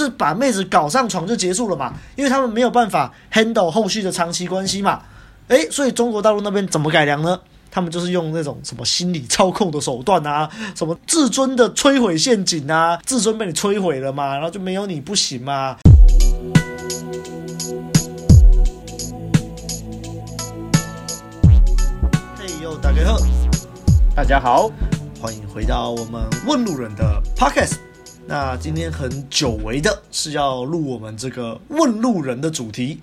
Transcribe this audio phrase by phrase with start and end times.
[0.00, 5.02] 就是把妹子搞上床就结束了嘛，因为他们没有办法 handle 后续的长期关系嘛。
[5.48, 7.38] 诶，所以中国大陆那边怎么改良呢？
[7.70, 15.76] 他们就是用那种什么心理操控的手段啊，什么自尊的摧毁陷阱啊，自尊被你摧毁了嘛，然后就没有你不行嘛。
[22.38, 23.18] 嘿呦，大家好，
[24.16, 24.70] 大家好，
[25.20, 27.89] 欢迎回到我们问路人的 Podcast。
[28.30, 33.00] 那今天很久违的是要录我们这个问路人的主题。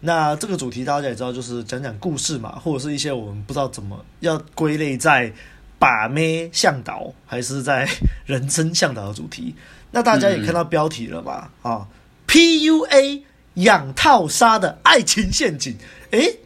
[0.00, 5.30] 那这个主题大家也知道，就是讲讲故事嘛，或者是一些我们不知道怎么要归类在
[5.78, 7.86] 把妹向导还是在
[8.24, 9.54] 人生向导的主题。
[9.90, 11.52] 那大家也看到标题了吧？
[11.62, 11.86] 嗯、啊
[12.26, 13.20] ，PUA
[13.56, 15.76] 养套杀的爱情陷阱。
[16.12, 16.38] 诶，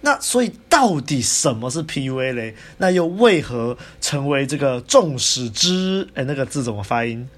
[0.00, 2.54] 那所以到底什么是 PUA 嘞？
[2.78, 6.08] 那又为何成为这个众矢之？
[6.14, 7.28] 诶，那个字怎么发音？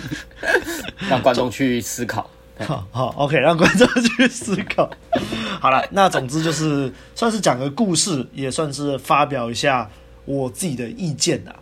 [1.08, 2.30] 让观众去思考。
[2.60, 4.88] 好好，OK，让观众去思考。
[5.60, 9.90] 好了，那总之就是算是讲个故事，也算是发表一下
[10.24, 11.52] 我自己的意见呐。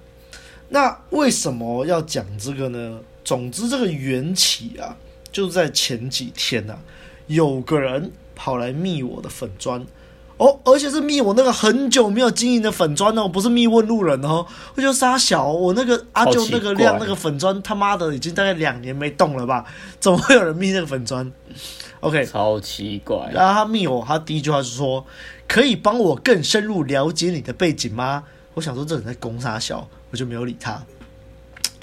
[0.69, 3.01] 那为什么要讲这个呢？
[3.25, 4.97] 总之，这个缘起啊，
[5.31, 6.79] 就是在前几天呐、啊，
[7.27, 9.87] 有个人跑来密我的粉砖。
[10.43, 14.45] 哦，而且是密我那个很久没有经营的粉砖哦，不是密问路人哦。
[14.75, 19.65] 我就杀小，我那个阿舅那个亮那个粉砖，他妈的已经大概两年没动了吧？
[20.01, 21.31] 怎么会有人密那个粉砖
[22.01, 23.31] ？OK，超奇怪。
[23.33, 25.07] 然后他密我，他第一句话是说
[25.47, 30.83] ：“可以帮我更深入了解你的背景吗？”我想说这人在攻杀小，我就没有理他。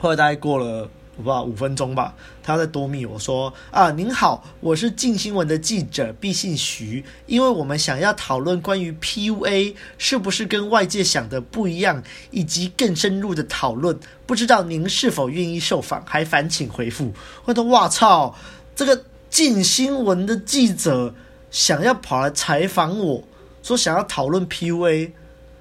[0.02, 0.89] 后来大概过了。
[1.20, 17.11] 我不知道五分钟吧，他在多密我说啊，您好，我是静新闻的记者，敝姓徐，因为我们想要讨论关于 PUA 是不是跟外界想的不一样，以及更深入的讨论，不知道您是否愿意受访，还烦请回复。
[17.44, 18.33] 我说哇操，
[18.73, 21.14] 这个静新闻的记者
[21.52, 23.22] 想要跑来采访我，
[23.61, 25.11] 说想要讨论 PUA，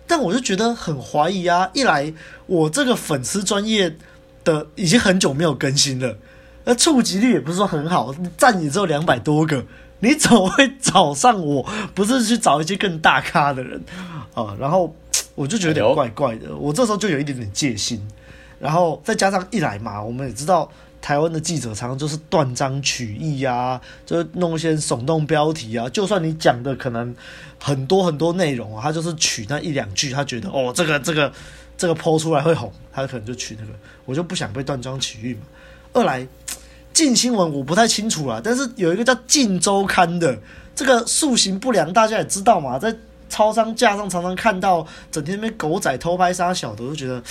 [0.07, 2.15] 但我就觉得很怀疑啊，一来
[2.47, 3.97] 我这个粉丝专业。
[4.49, 6.17] 的已经很久没有更新了，
[6.65, 9.63] 那触及率也不是说很好，赞也只有两百多个，
[10.01, 11.67] 你怎么会找上我？
[11.95, 13.83] 不是去找一些更大咖的人
[14.33, 14.57] 啊？
[14.59, 14.95] 然后
[15.35, 18.01] 我就觉得有点怪怪的，我这时候就有一点点戒心。
[18.59, 20.69] 然后再加上一来嘛，我们也知道
[21.01, 27.15] 台湾的记者常常就是断章取义啊，就弄一些耸动标题啊，就算你讲的可能
[27.59, 31.33] 很多很多内容啊，他就是取那一两句，他觉得哦，这个这个。
[31.79, 33.71] 这个抛出来会红，他可能就取那个，
[34.05, 35.43] 我就不想被断章取义嘛。
[35.93, 36.27] 二来，
[36.93, 40.37] 镜新闻我不太清楚啦，但是有一个叫镜周刊的，
[40.75, 42.93] 这个塑形不良，大家也知道嘛，在
[43.29, 47.23] 超商架上常常看到，整天被狗仔偷拍杀小的，我就觉得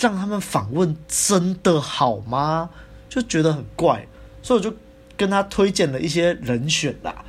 [0.00, 2.70] 让他们访问真的好吗？
[3.08, 4.06] 就觉得很怪，
[4.42, 4.74] 所以我就
[5.16, 7.24] 跟他推荐了一些人选啦，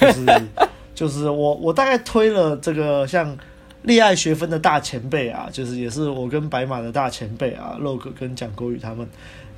[0.00, 0.26] 就是
[0.94, 3.36] 就是我我大概推了这个像。
[3.84, 9.06] 恋爱学分的大前辈啊，就是也是我跟白马的大前辈啊，Log 跟蒋国宇他们，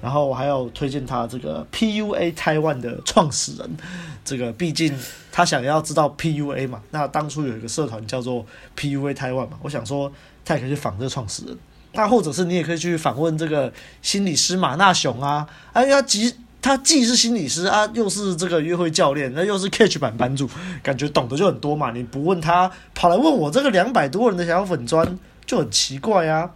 [0.03, 3.77] 然后我还有推荐他这个 PUA 台湾的创始人，
[4.25, 4.93] 这个毕竟
[5.31, 8.45] 他想要知道 PUA 嘛，那当初有一个社团叫做
[8.77, 10.13] PUA 台湾嘛，我想说
[10.45, 11.57] 他也可以去访这个创始人，
[11.97, 16.35] 那或者是你也可以去访问这个心理师马纳雄啊，哎呀，即。
[16.63, 20.51] 他既是心理师啊，又是这个约会教练，那又是 Catch 版版主，
[20.83, 21.93] 感觉懂得就很多嘛。
[21.93, 26.51] 你不问他，跑来问我这个两百多人的小粉砖，就很奇怪啊。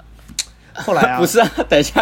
[0.74, 2.00] 后来啊，不是啊，等一下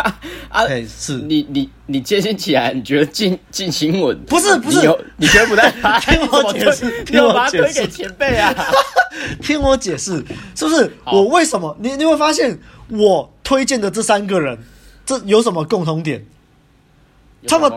[0.48, 6.00] 啊，欸、是你你你接近起来，你觉得进进行稳不是不是，你，你觉得不太 好？
[6.00, 8.54] 听我解释，听我解释，给前辈啊，
[9.42, 10.24] 听我解释，
[10.54, 10.90] 是不是？
[11.04, 11.76] 我为什么？
[11.80, 12.58] 你你会发现，
[12.90, 14.58] 我推荐的这三个人，
[15.04, 16.24] 这有什么共同点？
[17.46, 17.70] 他们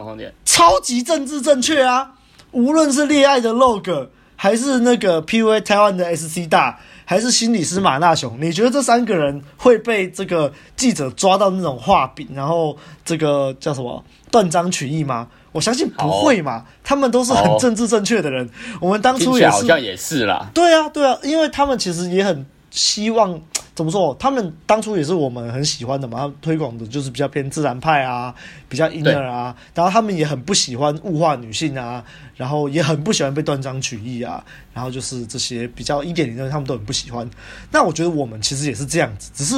[0.44, 2.14] 超级政治正确啊！
[2.52, 15.28] 无论是恋爱的 log，还是那个 PUA 台湾的 SC 大，还是心理师马纳雄，你觉得这三个人会被这个记者抓到那种画饼，然后这个叫什么断章取义吗？
[15.52, 16.66] 我相信不会嘛！
[16.84, 18.50] 他们都是很政治正确的人。
[18.80, 20.50] 我们当初也是，好像也是啦。
[20.54, 23.40] 对啊，对啊，因为他们其实也很希望。
[23.73, 24.15] 怎么说？
[24.19, 28.33] 他们当初也是我们很喜欢的嘛，他们推广的就是比较偏自然派啊，
[28.68, 29.56] 比较 inner 啊。
[29.73, 32.03] 然后他们也很不喜欢物化女性啊，
[32.35, 34.44] 然后也很不喜欢被断章取义啊。
[34.73, 37.27] 然后就是这些比较一点零的，他们都很不喜欢。
[37.71, 39.56] 那我觉得我们其实也是这样子，只是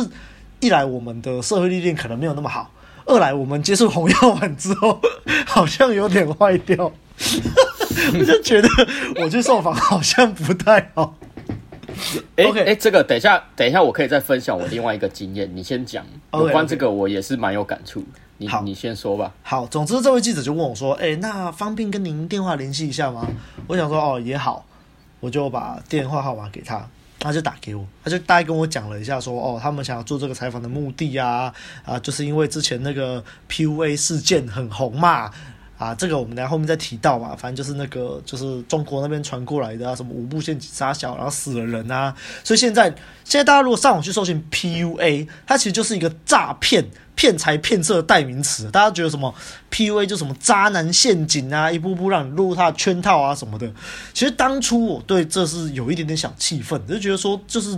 [0.60, 2.72] 一来我们的社会历练可能没有那么好，
[3.06, 5.02] 二来我们接触红药丸之后
[5.46, 6.86] 好像有点坏掉，
[8.14, 8.70] 我就觉得
[9.18, 11.16] 我去受 访好像不太好。
[12.36, 15.50] 哎、欸、哎、欸，这个等一下，等一下，我可以再分享我另外一个经验。
[15.56, 18.04] 你先讲，有关这个我也是蛮有感触。
[18.38, 19.32] 你好，你先说吧。
[19.44, 23.28] 好，总之这位记者就问我说：“哎、欸，那方便跟您电话联系一下吗？”
[23.68, 24.66] 我想说：“哦，也好。”
[25.22, 26.86] 我就把电话号码给他，
[27.20, 31.54] 他就打给我，他就大概跟我讲了一下说：“哦，他们想要做这个采访的目的啊，
[31.86, 35.32] 啊，就是因为之前那个 PUA 事件很红嘛。”
[35.84, 42.86] 啊，这个我们等下后面再提到嘛，反正就是那个就是中国那边传过来的啊，什么五步陷阱杀小，然后死了人啊，所以现在
[43.26, 46.86] 现在大家如果上网去搜寻 PUA，它其实就是一个诈骗、
[47.16, 48.72] 骗财骗色的代名词。
[48.72, 49.34] 大家觉得什么
[49.70, 53.70] PUA 就什么渣男陷阱啊，一步步让你落入他的圈套啊什么的。
[54.14, 57.78] 其实当初我对这是有一点点小气愤，就觉得说就是。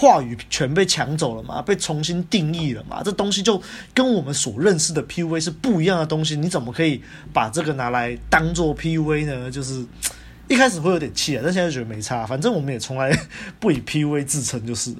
[0.00, 1.60] 话语权被抢走了嘛？
[1.60, 3.02] 被重新定义了嘛？
[3.02, 3.60] 这东西就
[3.92, 6.36] 跟我们所认识的 PUA 是不一样的东西。
[6.36, 7.02] 你怎么可以
[7.32, 9.50] 把这个拿来当做 PUA 呢？
[9.50, 9.84] 就是
[10.46, 12.24] 一开始会有点气啊，但现在觉得没差。
[12.24, 13.10] 反正我们也从来
[13.58, 14.98] 不以 PUA 自称就是了。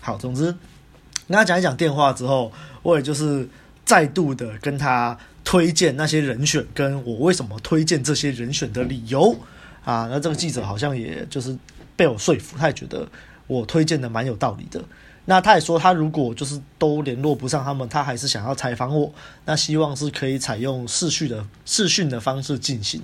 [0.00, 2.50] 好，总之跟他讲一讲电话之后，
[2.82, 3.46] 我也就是
[3.84, 5.14] 再度的跟他
[5.44, 9.38] 推荐那些人选，跟我为什么推荐这些人选的理由
[9.84, 10.08] 啊。
[10.10, 11.54] 那这个记者好像也就是
[11.94, 13.06] 被我说服，他也觉得。
[13.46, 14.82] 我推荐的蛮有道理的，
[15.24, 19.12] 那他也说他如果就是都联络不上他们，他还是想要采访我，
[19.44, 23.02] 那希望是可以采用视讯的视讯的方式进行。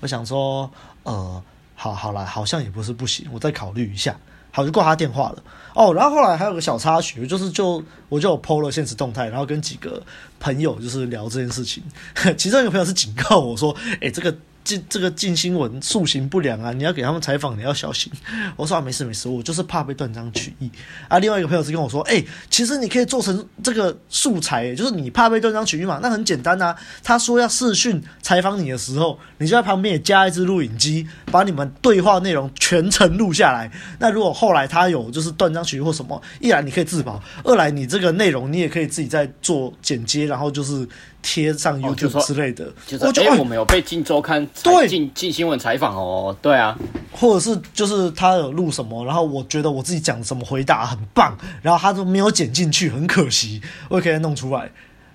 [0.00, 0.70] 我想说，
[1.04, 1.42] 呃，
[1.74, 4.16] 好好啦，好像也不是不行，我再考虑一下。
[4.50, 5.42] 好，就挂他电话了。
[5.74, 10.02] 哦，然后后来还有个小插曲，就是就我就 PO 了现实动态，然后跟几个
[10.38, 11.82] 朋友就是聊这件事情，
[12.38, 14.36] 其中一个朋友是警告我说，诶，这个。
[14.64, 16.72] 这这个近新闻塑形不良啊！
[16.72, 18.10] 你要给他们采访，你要小心。
[18.56, 20.70] 我说啊，没事没事，我就是怕被断章取义
[21.06, 21.18] 啊。
[21.18, 26.74] 另外一个朋友是跟我说，哎、其实你可以做成这个素材，就是你怕被断章取义嘛，那很简单啊。
[27.02, 33.70] 他说要视讯采访你的时候，你就在旁边也加一支录影机，把你们对话内容全程录下来。
[33.98, 40.88] 那如果后来他有就是断章取义或什么，一来你可以自保，二来你这个内容你也可以自己再做剪接，然后就是。
[41.24, 46.76] 贴上 YouTube 之类的，我觉得我们有被金周刊对进进新闻采访哦，对啊，
[47.10, 54.70] 或者是就是他有录什么，然后我觉得我自己讲什么回答很棒，然后他都没有剪进去，很可惜，我也可以弄出来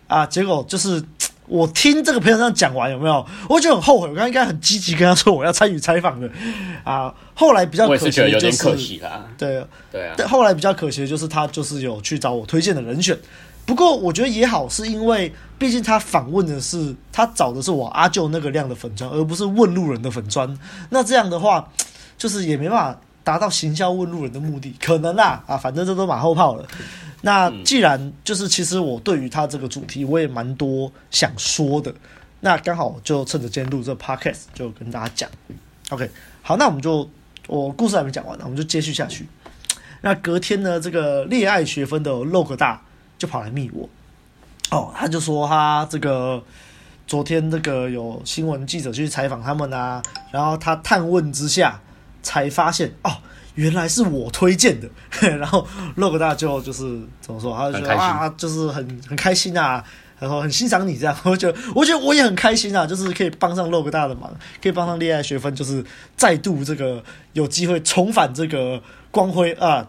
[0.07, 0.25] 啊。
[0.25, 1.01] 结果就是
[1.45, 3.23] 我听这个朋友这样讲完，有没有？
[3.47, 6.27] 我就很后悔，我刚刚应该很积极跟他说我要参与采访的
[6.83, 7.13] 啊。
[7.35, 10.15] 后来比较可惜就是，有点可惜啦，对对啊。
[10.17, 13.15] 但后来比较可惜的就是他就是有去找我推荐的人选。
[13.69, 20.57] 不过我觉得也好，是因为毕竟他访问的是他找的是我阿舅那个量的粉砖，而不是问路人的粉砖。
[20.89, 21.71] 那这样的话，
[22.17, 26.67] 就是也没办法达到行销问路人的目的，可能啦啊，反正这都马后炮了。
[27.21, 31.93] 那既然就是其实我对于他这个主题我也蛮多想说的，
[32.39, 35.29] 那刚好就趁着今天录这 podcast 就跟大家讲。
[35.91, 36.09] OK，
[36.41, 37.07] 好，那我们就
[37.45, 39.27] 我故事还没讲完呢，我们就接续下去。
[40.01, 42.81] 那隔天呢，这个恋爱学分的 log 大。
[43.19, 43.87] 就跑来密我，
[44.71, 46.41] 哦，他就说他这个
[47.05, 50.01] 昨天这个有新闻记者去采访他们啊，
[50.31, 51.79] 然后他探问之下
[52.23, 53.11] 才发现哦，
[53.55, 54.89] 原来是我推荐的，
[55.37, 55.67] 然后
[55.97, 59.83] log 大就就是怎么说，他就说啊，就是很很开心啊，
[60.17, 65.83] 然后很欣赏你这样， 我觉得我觉得我也很开心啊，就是可以帮上 log 大的忙，可以帮上恋爱学分，就是
[66.15, 68.81] 再度这个有机会重返这个
[69.11, 69.85] 光辉啊。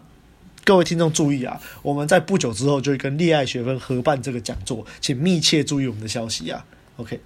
[0.63, 6.65] 各位听众注意啊，我们在不久之后就会跟恋爱学分合办这个讲座，请密切注意我们的消息啊。
[6.97, 7.19] OK，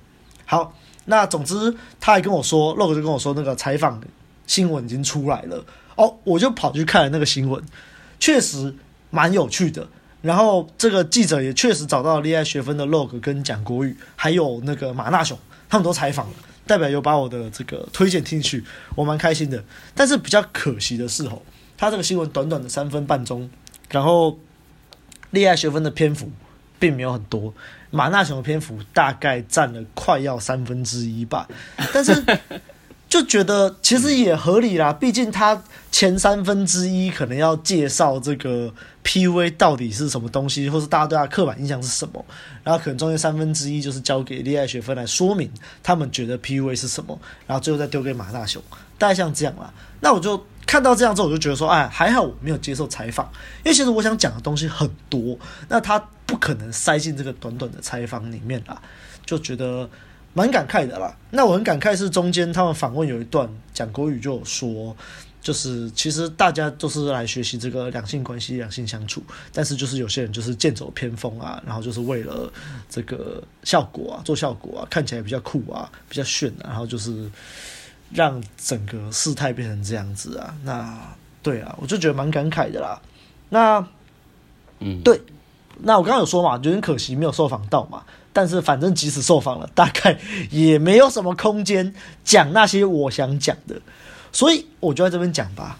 [0.46, 0.74] 好，
[1.06, 4.00] 那总之他还跟我说，log 就跟我说那个采访
[4.46, 5.64] 新闻已经出来了
[5.96, 7.62] 哦，我就跑去看了那个新闻，
[8.18, 8.74] 确实
[9.10, 9.86] 蛮有趣的。
[10.22, 15.36] 然后这个记者也确实找到恋爱学分的 log 跟蒋国宇，还有那个马纳雄，
[15.68, 16.34] 他们都采访了，
[16.66, 18.64] 代表有把我的这个推荐听去，
[18.94, 19.62] 我蛮开心的。
[19.94, 21.42] 但是比较可惜的是吼。
[21.76, 23.50] 他这个新闻短短的三分半钟，
[23.90, 24.38] 然后
[25.30, 26.30] 恋爱学分的篇幅
[26.78, 27.52] 并没有很多，
[27.90, 31.48] 马纳雄的篇幅大概占了快要三分之一吧。
[31.92, 32.24] 但是
[33.08, 38.72] 就觉得其实也合理啦，毕竟他前三分之一可能要介绍这个
[39.04, 42.24] PUA 到底是什么东西，或是大家对他刻板印象是什么，
[42.62, 45.50] 然后可能中间三分之一就是交给恋爱学分来说明
[45.82, 48.62] 他们觉得 PUA 是什么，然后最后再丢给马纳雄，
[48.98, 49.72] 大概像这样啦。
[50.00, 50.44] 那我就。
[50.66, 53.30] 看到这样之后，我就觉得说，哎，还好我没有接受采访，
[53.64, 58.80] 因为其实我想讲的东西很多，那他不可能塞进这个短短的采访里面啦，
[59.24, 59.88] 就觉得
[60.32, 61.14] 蛮感慨的啦。
[61.30, 64.96] 那我很感慨是中间他们访问有一段，蒋国宇就有说，
[65.40, 72.52] 就是其实大家都是来学习这个两性关系、两性相处，但是就是有些人就是剑走偏锋啊，然后就是为了
[72.88, 77.30] 这个效果啊，做效果啊，看起来比较酷啊，比较炫啊，然后就是。
[78.14, 80.96] 让整个事态变成这样子啊，那
[81.42, 83.02] 对啊，我就觉得蛮感慨的啦。
[83.50, 83.84] 那，
[84.78, 85.20] 嗯，对，
[85.80, 88.04] 那我刚刚有说嘛，有点可惜没有受访到嘛。
[88.32, 90.16] 但是反正即使受访了，大概
[90.50, 91.92] 也没有什么空间
[92.24, 93.80] 讲那些我想讲的，
[94.32, 95.78] 所以我就在这边讲吧。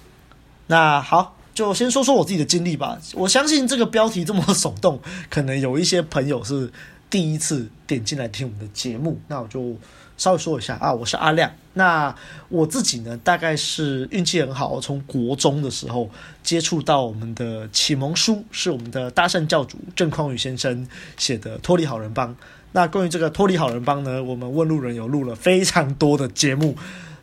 [0.66, 2.98] 那好，就先说说我自己的经历吧。
[3.14, 5.00] 我相信这个标题这么耸动，
[5.30, 6.72] 可能有一些朋友是
[7.08, 9.76] 第一次点进来听我们的节目，那我就。
[10.16, 11.50] 稍微说一下啊，我是阿亮。
[11.72, 12.14] 那
[12.48, 16.08] 我自己呢，大概是运气很好，从国中的时候
[16.42, 22.28] 接触到我们的启蒙书，是我们的搭讪教主郑匡宇先生写的《脱离好人帮》。
[22.70, 26.76] 那关于这个《脱离好人帮》呢，我们问路人有录了非常多的节目，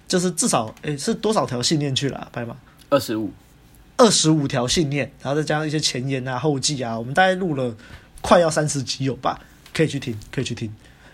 [0.08, 2.58] 就是至少诶是多少条信念去了啊，白马？
[2.90, 3.32] 二十五，
[3.96, 7.74] 二十五条信念，然后再加上一些前言啊、后记啊，我们大概录了
[8.20, 9.40] 快要三十集有吧？
[9.74, 10.70] 可以去听，可以去听。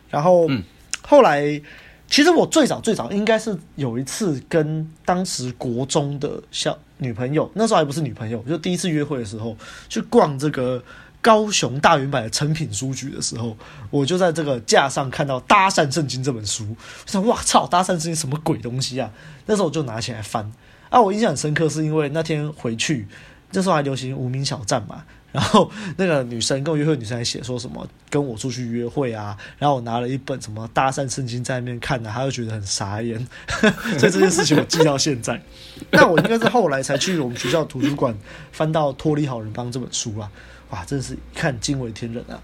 [0.10, 0.64] 然后，嗯。
[1.02, 1.62] 后来，
[2.08, 9.56] 其实我最早最早应该是有一次跟当时国中的小女朋友，那时候还不是女朋友，就第一次约会的时候，
[9.90, 10.82] 去逛这个
[11.22, 13.56] 高雄大远百的诚品书局的时候，
[13.90, 19.12] 我就在这个架上看到《搭讪圣经》这本书，我想哇操，《搭讪圣经》什么鬼东西啊？
[19.46, 20.52] 那时候我就拿起来翻，
[20.90, 23.08] 啊，我印象很深刻，是因为那天回去，
[23.52, 25.04] 那时候还流行无名小站嘛。
[25.38, 33.24] 然后那个女生跟我约会，女生还写说什么跟我出去约会啊，然后我拿了一本什么搭讪圣经在那边看的，她就觉得很傻眼，
[34.00, 35.40] 所以这件事情我记到现在。
[35.92, 38.18] 那我应该是后来才去我们学校图书馆
[38.52, 40.32] 翻到《脱离好人帮》这本书啊，
[40.72, 42.42] 哇，真是看惊为天人啊！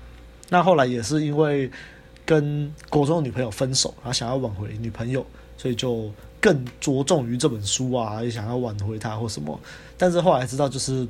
[0.49, 1.71] 那后来也是因为
[2.23, 5.25] 跟国中的女朋友分手，然后想要挽回女朋友，
[5.57, 9.59] 所以就更着重于这本书啊，也想要挽回她或什么。
[9.97, 11.07] 但是后来知道就是。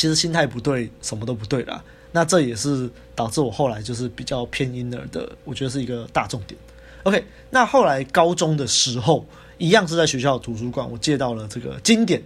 [0.00, 1.84] 其实心态不对，什么都不对啦。
[2.10, 6.58] 那这也是导致我后来就是比较偏婴儿的，我觉得是一个大重点。
[7.02, 9.26] OK，那后来高中的时候，
[9.58, 12.22] 一样是在学校图书馆，我借到了这个经典，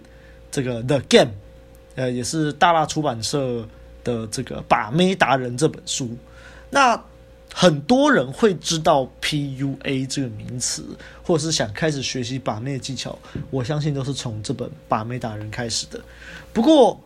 [0.49, 1.31] 这个 The Game，
[1.95, 3.67] 呃，也是大辣出版社
[4.05, 6.15] 的这个《把妹达人》这本书。
[6.69, 7.03] 那
[7.53, 10.85] 很多人会知道 PUA 这个名词，
[11.21, 13.19] 或是想开始学习把妹技巧，
[13.51, 15.99] 我相信都是从这本《把妹达人》开始的。
[16.53, 16.97] 不过，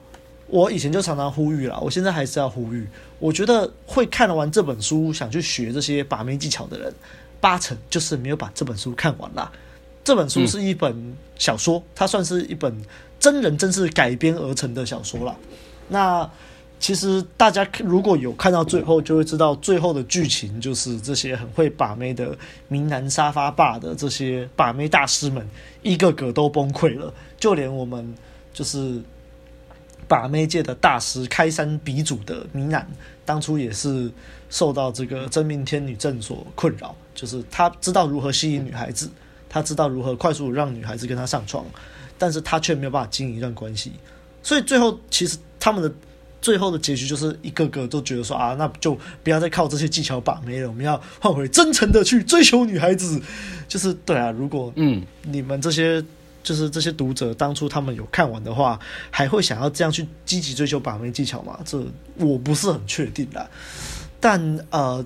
[0.49, 2.87] 我以前就常常呼吁了，我现在还是要呼吁。
[3.19, 6.93] 我觉得会看完这本书想去学这些把妹技巧的人，
[7.39, 9.51] 八成就是没有把这本书看完啦。
[10.03, 12.75] 这本书是一本小说，它算是一本
[13.19, 15.35] 真人真事改编而成的小说啦。
[15.87, 16.27] 那
[16.79, 22.35] 其实大家如果有看到最后，就会知道最后的剧情就是这些很会把妹的
[22.67, 25.47] 名男沙发霸的这些把妹大师们，
[25.83, 28.15] 一个个都崩溃了，就连我们
[28.51, 28.99] 就是。
[30.09, 32.85] 把妹界的大师开山鼻祖的明男，
[33.23, 34.11] 当初也是
[34.49, 39.07] 受到这个真命天女症所困扰，就是他知道如何吸引女孩子，
[39.47, 41.63] 他知道如何快速让女孩子跟他上床，
[42.17, 43.91] 但是他却没有办法经营一段关系，
[44.41, 45.93] 所以最后其实他们的
[46.41, 53.21] 最后的结局就是一个个都觉得说啊，那就不要再靠这些技巧把妹了，我们要换回真诚的去追求女孩子，
[53.67, 56.03] 就是对啊，如果嗯你们这些。
[56.41, 58.79] 就是这些读者当初他们有看完的话，
[59.11, 61.59] 还会想要这样去积极追求把妹技巧吗？
[61.65, 61.83] 这
[62.15, 63.47] 我不是很确定啦。
[64.19, 65.05] 但呃，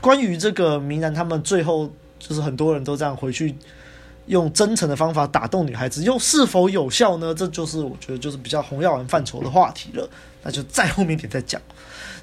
[0.00, 3.54] 关于这个明然他们最后就是很多人都这样回去
[4.26, 7.34] 用真诚的方法打动女孩子，又是否有效呢？
[7.34, 10.08] 这就是我觉得就是比较红药丸范畴的话题了。
[10.44, 11.60] 那就再后面点再讲。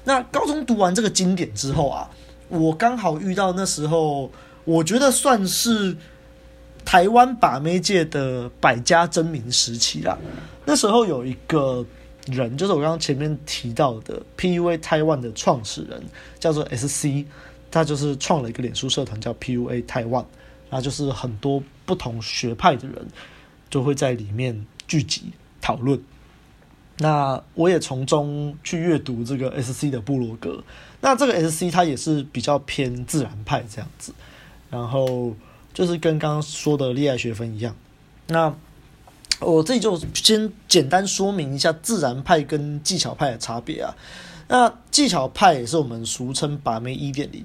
[0.04, 2.10] 那高中读完这个经典之后啊，
[2.48, 4.30] 我刚好遇到那时候，
[4.64, 5.96] 我觉得算是。
[6.86, 10.16] 台湾把妹界的百家争鸣时期啦，
[10.64, 11.84] 那时候有一个
[12.26, 16.00] 人，就是我刚刚前面提到的 PUA Taiwan 的创始人，
[16.38, 17.24] 叫做 SC，
[17.72, 20.24] 他就是创了一个脸书社团叫 PUA Taiwan，
[20.70, 23.04] 然后就是很多不同学派的人
[23.68, 26.00] 就会在里面聚集讨论。
[26.98, 30.62] 那我也从中去阅读这个 SC 的部落格，
[31.00, 34.14] 那这个 SC 他也是比较偏自然派这样子，
[34.70, 35.34] 然后。
[35.76, 37.76] 就是跟刚刚说的恋爱学分一样，
[38.28, 38.54] 那
[39.40, 43.94] 我这里就先简单说明一下自然派跟技巧派的差别啊。
[44.48, 47.44] 那技巧派也是我们俗称把妹一点零，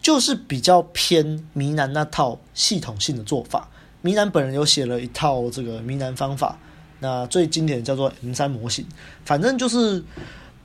[0.00, 3.68] 就是比较偏迷男那套系统性的做法。
[4.00, 6.56] 迷男本人有写了一套这个迷男方法，
[7.00, 8.86] 那最经典的叫做 M 三模型，
[9.24, 10.04] 反正就是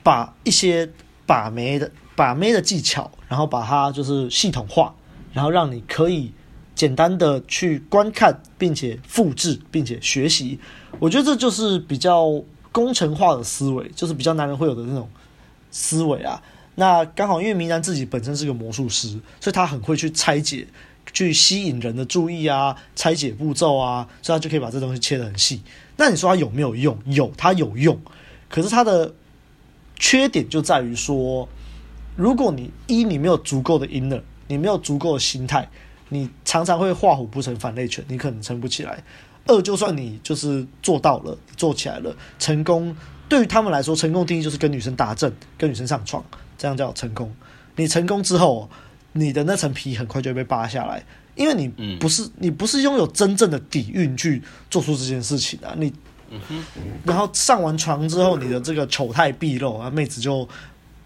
[0.04, 0.88] 把一些
[1.26, 4.94] 把妹的把妹的技巧，然后把它就是系统化，
[5.32, 6.32] 然后让你可以。
[6.78, 10.60] 简单的去观看，并且复制，并且学习，
[11.00, 15.08] 我觉得这就是比较工程化的思维，就是比较男人会有的那种
[15.72, 16.40] 思维啊。
[16.76, 19.08] 那刚好因为明男自己本身是个魔术师，
[19.40, 20.68] 所以他很会去拆解，
[21.12, 25.60] 去吸引人的注意啊，拆解步骤啊，所以他就可以把这东西切得很细。
[25.96, 26.96] 那你说他有没有用？
[27.06, 28.00] 有，他有用。
[28.48, 29.12] 可是他的
[29.98, 31.48] 缺点就在于说，
[32.14, 35.68] 如果你一你没有足够的 inner，你没有足够的心态，
[36.10, 39.02] 你常常会画虎不成反类犬，你可能撑不起来。
[39.46, 42.94] 二，就算你就是做到了，做起来了，成功
[43.28, 46.22] 对于他们来说，成功定义就是跟女生打正，跟女生上床，
[46.58, 47.34] 这样叫成功。
[47.76, 48.68] 你成功之后，
[49.12, 51.02] 你的那层皮很快就会被扒下来，
[51.34, 55.90] 因为你不是你不是拥有真正的底蕴去做出这件事情啊，你，
[57.04, 60.46] 然后上完床之后，你的这个丑态毕露啊，妹子就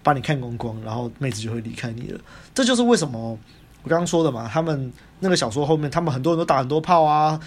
[0.03, 2.21] 把你看光光，然后妹子就会离开你了。
[2.53, 3.39] 这就是为什么
[3.83, 7.41] 我刚刚说的嘛，他们那个小说后面，他们很多人都打很多炮啊。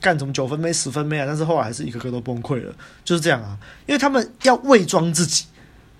[0.00, 1.26] 干什么九分妹十分妹啊？
[1.26, 2.74] 但是后来还是一个个都崩溃了，
[3.04, 3.58] 就是这样啊。
[3.84, 5.44] 因为他们要伪装自己，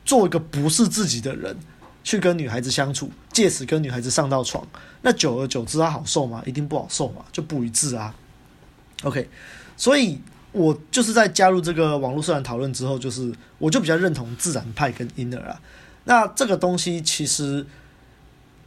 [0.07, 1.55] 做一个不是自己的人，
[2.03, 4.67] 去跟女孩子相处，借此跟女孩子上到床。
[5.03, 6.43] 那久而久之，他好受吗？
[6.47, 8.15] 一定不好受嘛，就不一致啊。
[9.03, 9.29] OK，
[9.77, 10.19] 所以
[10.53, 15.61] 我就是在加入这个网络社团讨论之后，就是我就比较认同自然派跟婴儿啊。
[16.05, 17.67] 那这个东西其实，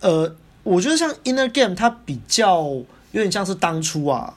[0.01, 0.36] 呃，
[0.67, 2.86] 我觉得像 inner game，它比较有
[3.24, 4.36] 点像是当初啊，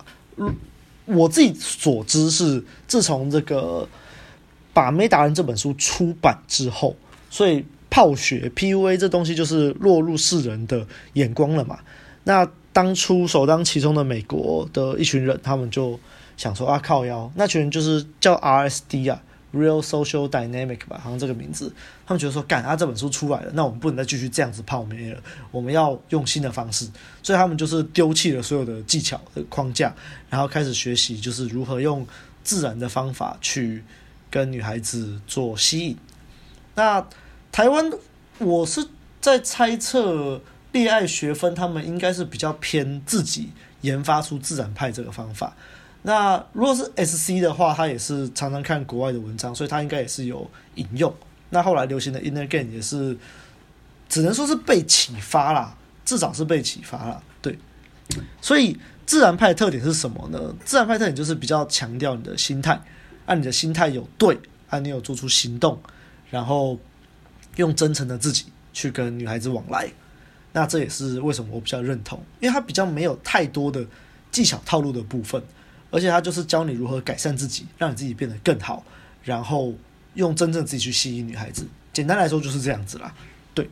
[1.06, 3.82] 我自己所知是，自从这个
[4.72, 6.94] 《把妹达人》这本书出版之后，
[7.28, 11.80] 所以泡学 PUA 这东西就是落入世人的眼光了嘛。
[12.22, 15.98] 那当初首当其冲的美国的一群人，他们就
[16.36, 19.20] 想说啊，靠腰，那群人就是叫 RSD 啊。
[19.52, 21.72] Real Social Dynamic 吧，好像这个名字，
[22.06, 26.88] 他们觉得说，干啊，这本书出来了，那我们不能再继续这样子泡妹了，我们要用新的方式，
[27.22, 29.94] 所以他们就是丢弃了所有的技巧的框架，
[30.28, 32.06] 然后开始学习，就是如何用
[32.44, 33.82] 自然的方法去
[34.30, 35.96] 跟女孩子做吸引。
[36.76, 37.04] 那
[37.50, 37.90] 台湾，
[38.38, 38.86] 我是
[39.20, 40.40] 在猜测，
[40.70, 45.56] 恋爱学分他们应该是比较偏自己研发出自然派这个方法。
[46.02, 51.14] 那如果是 S C 的话，他也是常常看国外的文章，所以他应该也是有引用。
[51.50, 53.16] 那后来流行的 Inner Game 也是，
[54.08, 57.22] 只能说是被启发啦，至少是被启发啦。
[57.42, 57.58] 对，
[58.40, 60.54] 所以自然派特点是什么呢？
[60.64, 62.80] 自然派特点就是比较强调你的心态，
[63.26, 65.78] 按你的心态有对，按你有做出行动，
[66.30, 66.78] 然后
[67.56, 69.90] 用真诚的自己去跟女孩子往来。
[70.52, 73.84] 那这也是为什么我比较认同，因为他比较没有太多的
[74.32, 75.42] 技巧套路的部分。
[75.90, 78.84] 而且他就是教你如何改善自己，让你自己变得更好，
[79.24, 79.74] 然后
[80.14, 81.66] 用真正自己去吸引女孩子。
[81.92, 83.12] 简单来说就是这样子啦。
[83.52, 83.68] 对，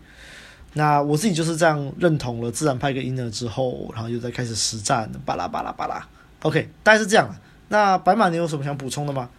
[0.73, 6.05] 那我自己就是这样认同了自然派跟婴儿之后，然后又在开始实战，巴拉巴拉巴拉。
[6.43, 7.33] OK，大概是这样。
[7.69, 9.31] 那白马，你有什么想补充的吗？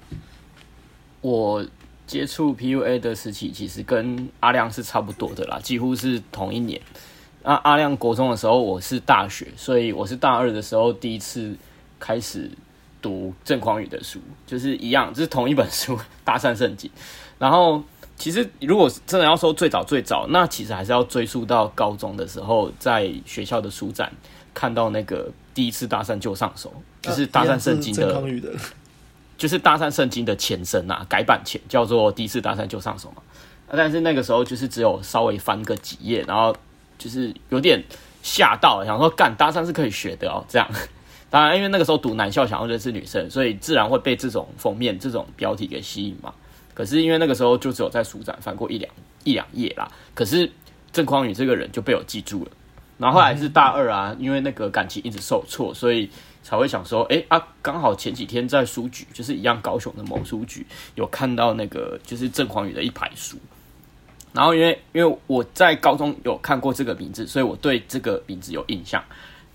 [1.20, 1.66] 我
[2.08, 6.82] 接触 PUA 的时期其实跟阿亮是差不多的啦，几乎是同一年。
[7.44, 11.58] 那阿亮国中的时候，我是大学，所以我是大二的时候第一次
[12.00, 12.50] 开始。
[13.02, 16.90] 读郑匡宇的书，就是一样，就是同一本书《搭讪圣经》。
[17.38, 17.82] 然后，
[18.18, 24.12] 其实如果真的要说最早最早，那其实还是要追溯到高中的时候，在学校的书展
[24.54, 28.22] 看到那个第一次搭讪就上手，就是《搭讪圣经》的，
[29.38, 33.22] 就是《搭讪圣经》的前身呐，改版前叫做《第一次搭讪就上手》嘛。
[33.72, 36.54] 但是那个时候就是只有稍微翻个几页，然后
[36.98, 37.82] 就是有点
[38.22, 40.68] 吓到，想说干搭讪是可以学的哦，这样。
[41.32, 46.34] 当然，因为那个时候读男校，想要认识女生，所以自然会被这种封面、这种标题给吸引嘛。
[46.74, 48.92] 可是因为那个时候就只有在书展翻过一两
[49.24, 49.92] 一两页啦。
[50.16, 50.50] 可是
[50.92, 52.52] 郑匡宇这个人就被我记住了。
[52.98, 56.10] 然后后来是大二啊，因为那个感情一直受挫，所以
[56.42, 60.66] 才会想说，哎啊，刚好前几天在书局，就是一样高雄的某书局，
[60.96, 63.38] 有看到那个就是郑匡宇的一排书。
[64.34, 69.04] 然后因为因为我在高中有看过这个名字，所以我对这个名字有印象。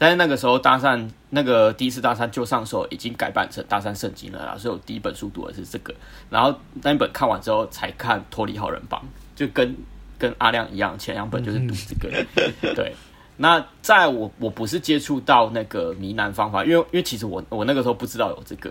[0.04, 5.94] 但是那个时候搭讪那个第一次搭讪就上手，已经改版成搭讪圣经了啦，所以我第一本书读的是这个，
[6.28, 9.02] 然后那一本看完之后才看脱离好人帮，
[9.34, 9.74] 就跟
[10.18, 12.74] 跟阿亮一样，前两本就是读这个。
[12.74, 12.94] 对，
[13.38, 18.70] 那在我我不是接触到那个迷男方法，因为因为其实我我那个时候不知道有这个，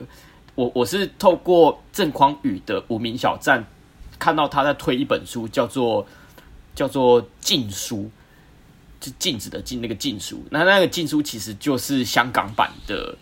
[0.54, 3.66] 我我是透过郑匡宇的无名小站
[4.20, 6.06] 看到他在推一本书，叫做
[6.76, 8.08] 叫做禁书。
[9.04, 13.14] 是禁止的禁，那个禁书，那那个禁书其实就是香港版的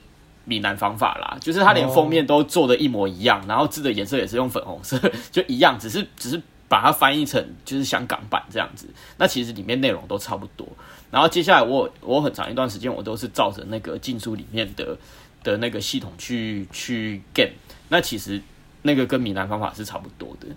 [0.45, 4.99] 闽南方法啦，就是它连封面都做的一模一样，然后字的颜色也是用粉红色，
[5.31, 8.87] 就一样，只是只是把它翻译成就是香港版这样子。
[9.17, 10.67] 那其实里面内容都差不多。
[11.09, 14.97] 然后接下来我我很长一段时间我都是照着那个禁书里面的
[15.43, 17.51] 的那个系统去去 game，
[17.89, 18.41] 那其实
[18.83, 20.47] 那个跟闽南方法是差不多的。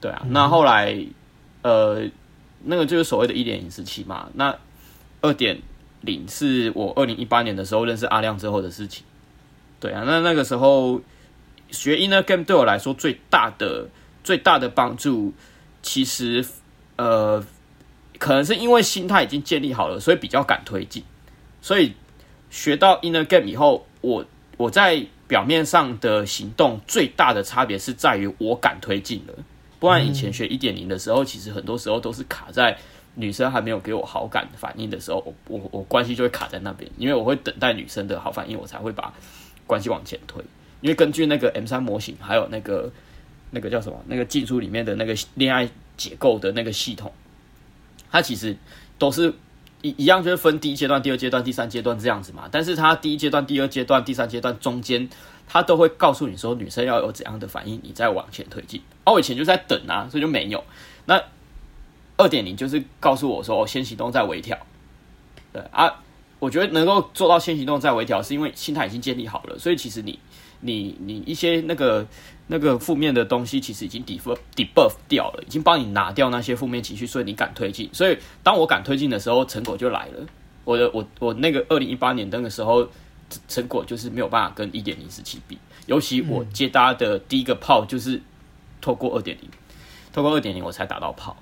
[0.00, 0.98] 对啊，那后来
[1.62, 2.08] 呃。
[2.64, 4.56] 那个就是所谓的一点零时期嘛，那
[5.20, 5.60] 二点
[6.00, 9.04] 零是我二零一八年的时候认识阿亮之后的事情。
[9.80, 11.00] 对啊，那那个时候
[11.70, 13.88] 学 Inner Game 对我来说最大的
[14.24, 15.32] 最大的帮助，
[15.82, 16.44] 其实
[16.96, 17.44] 呃
[18.18, 21.04] 可能是因为心态已经建立好了，所以比较敢推进。
[21.62, 21.94] 所以
[22.50, 24.24] 学到 Inner Game 以后，我
[24.56, 29.34] 我在表面上的行动最大的差别是在于我敢推进了。
[29.78, 32.76] 不然以前学一点零的时候，其实很多时候都是卡在
[33.14, 39.12] 女生还没有给我好感反应的时候，我我我关系就会卡在那边，因为我会等待女生的好反应，我才会把
[39.66, 40.42] 关系往前推。
[40.80, 42.90] 因为根据那个 M 三模型，还有那个
[43.50, 47.12] 那个叫什么那个技术里面的那个恋爱解构的那个系统，
[48.10, 48.56] 它其实
[48.98, 49.34] 都是
[49.82, 52.48] 一一样，就是分第一阶段、第二阶段、第三阶段这样子嘛。
[52.50, 55.08] 但是它第一阶段、第二阶段、第三阶段中间，
[55.48, 58.80] 它都会告诉你说女生要有怎样的反应，你再往前推进。
[59.08, 60.62] 而、啊、我以前就在等啊，所以就没有。
[61.06, 61.22] 那
[62.16, 64.58] 二点零就是告诉我说，先行动再微调。
[65.52, 66.02] 对啊，
[66.38, 70.18] 我觉得能够做到先行动再微调，是因为心态已经建立好了，所以其实你。
[70.60, 72.04] 你你一些那个
[72.48, 77.88] 那个负面的东西，其实已经 debuff debuff 掉了，已经帮你拿掉那些负面情绪，所以你敢推进。
[77.92, 80.26] 所以当我敢推进的时候，成果就来了。
[80.64, 82.88] 我的我我那个二零一八年那个时候，
[83.46, 85.56] 成果就是没有办法跟一点零时期比。
[85.86, 88.20] 尤其我接搭的第一个炮就是
[88.80, 89.48] 透过二点零，
[90.12, 91.36] 透过二点零我才打到炮。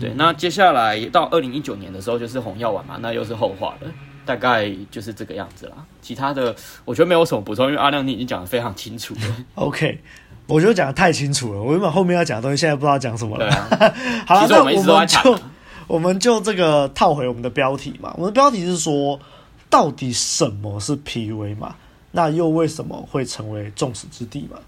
[0.00, 3.90] 对，那接下来到二零一九年的时候就是红药丸嘛，那又是后话了。
[4.26, 6.56] 大概就是这个样子啦，其他的
[6.86, 9.20] 我觉得没有什么补充，因为阿亮你已经讲的非常清楚了。
[9.56, 10.00] OK，
[10.46, 13.46] 我觉得讲的太清楚了，我原本后面要讲的东西现在不知道讲什么了。
[13.54, 13.94] 啊、
[14.26, 15.38] 好了，那我们就
[15.86, 19.20] 我们就这个套回我们的标题嘛，我们的标题是说
[19.68, 21.76] 到底什么是 PUA 嘛？
[22.12, 24.58] 那又为什么会成为众矢之的嘛？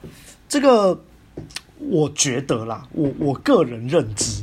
[0.50, 1.00] 这个
[1.78, 4.42] 我觉得啦，我我个人认知。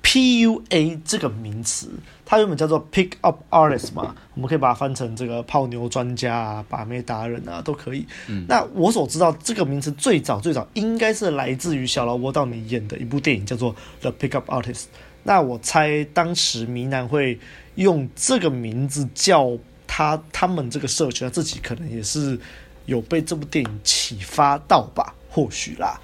[0.00, 1.90] PUA 这个名词，
[2.24, 8.06] 它原本叫做 Pick Up Artist 嘛，我们可以把它翻成这个泡妞专家啊、把妹达人啊，都可以。
[8.26, 14.84] 嗯，那我所知道这个名词最早最早应该是来自于小劳勃道尼演的一部电影，叫做 The Pick Up Artist。
[15.24, 17.38] 那我猜当时迷男会
[17.74, 22.38] 用这个名字叫他，他们这个社群，他自己可能也是
[22.86, 26.00] 有被这部电影启发到吧，或许啦。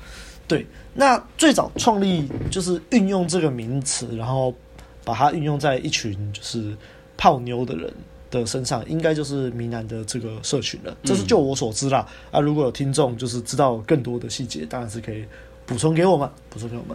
[0.46, 4.54] 对，那最早创立就是运用这个名词，然后
[5.02, 6.76] 把它运用在一群就是
[7.16, 7.90] 泡妞的人
[8.30, 10.94] 的身上，应该就是迷男的这个社群了。
[11.02, 12.07] 这是就我所知啦。
[12.30, 15.24] 啊，如果有听众就是知道更多的细节，当然是可以
[15.64, 16.94] 补充给我们，补充给我们。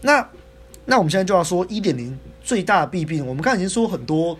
[0.00, 0.24] 那
[0.84, 4.38] 那我们现在就要说一点零最大的弊病，我们刚才已经说很多，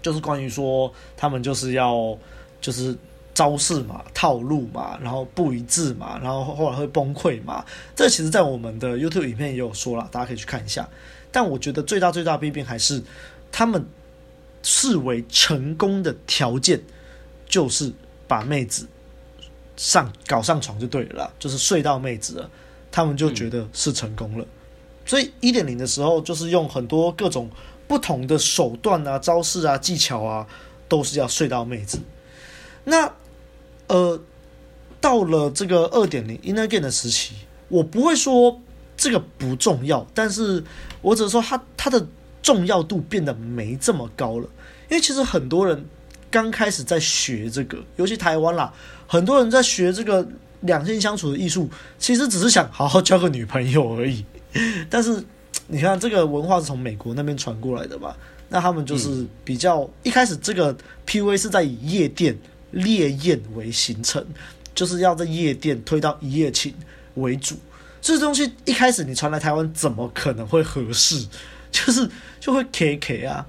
[0.00, 2.16] 就是关于说他们就是要
[2.60, 2.96] 就是。
[3.34, 7.64] 招式嘛，套路嘛，然后不一致嘛，然后后来会崩溃嘛。
[7.96, 10.88] 这其实，在我们的 YouTube 影片也有说了，大家可以去看一下。
[11.30, 13.02] 但我觉得最大最大弊病还是，
[13.50, 13.84] 他们
[14.62, 16.80] 视为成功的条件，
[17.46, 17.90] 就是
[18.28, 18.86] 把妹子
[19.76, 22.50] 上搞上床就对了，就是睡到妹子了，
[22.90, 24.46] 他们就觉得是成功了。
[25.06, 27.50] 所以一点零的时候，就是用很多各种
[27.88, 30.46] 不同的手段啊、招式啊、技巧啊，
[30.86, 31.98] 都是要睡到妹子。
[32.84, 33.12] 那
[33.92, 34.18] 呃，
[35.02, 37.34] 到了这个二点零 Inner Game 的时期，
[37.68, 38.58] 我不会说
[38.96, 40.64] 这个不重要，但是
[41.02, 42.06] 我只是说它它的
[42.42, 44.48] 重要度变得没这么高了。
[44.88, 45.84] 因为其实很多人
[46.30, 48.72] 刚开始在学这个，尤其台湾啦，
[49.06, 50.26] 很多人在学这个
[50.62, 54.24] 两性相处的艺术，其实只是想好好交个女朋友而已。
[54.88, 55.22] 但是
[55.66, 58.16] 你看，这个文化是从美国那边传过来的吧？
[58.48, 60.74] 那他们就是比较、嗯、一开始这个
[61.06, 62.34] PUA 是在以夜店。
[62.72, 64.26] 烈焰为形成，
[64.74, 66.74] 就是要在夜店推到一夜情
[67.14, 67.56] 为主。
[68.00, 71.24] 这东西一开始你传来台湾，怎么可能会合适？
[71.70, 72.08] 就是
[72.40, 73.46] 就会 K K 啊。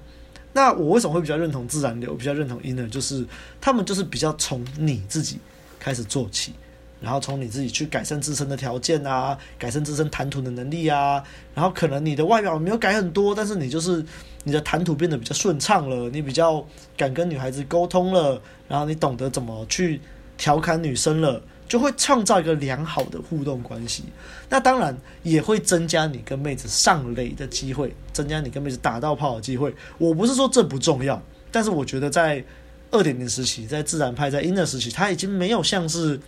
[0.53, 2.87] 那我为什么会比较认同自然流，比较认同 Inner？
[2.87, 3.25] 就是
[3.59, 5.39] 他们就是比较从你自己
[5.79, 6.53] 开始做起，
[7.01, 11.23] 然后从你自己去改善自身的条件啊，改善自身谈吐的能力啊。
[11.55, 14.05] 然后可能你的外表没有改很多，但是你就是。
[14.43, 16.65] 你的谈吐变得比较顺畅了，你比较
[16.97, 19.99] 敢跟女孩子沟通了，然后你懂得怎么去
[20.37, 24.03] 调侃女生了，就会创造一个良好的互动关系。
[24.49, 29.73] 那当然也会增加你跟妹子上垒的机会，增加你跟妹子打到炮的机会。
[29.97, 32.43] 我不是说这不重要，但是我觉得在
[32.91, 36.19] 二点零时期，在自然派，在 Inner 时期，它已经没有像是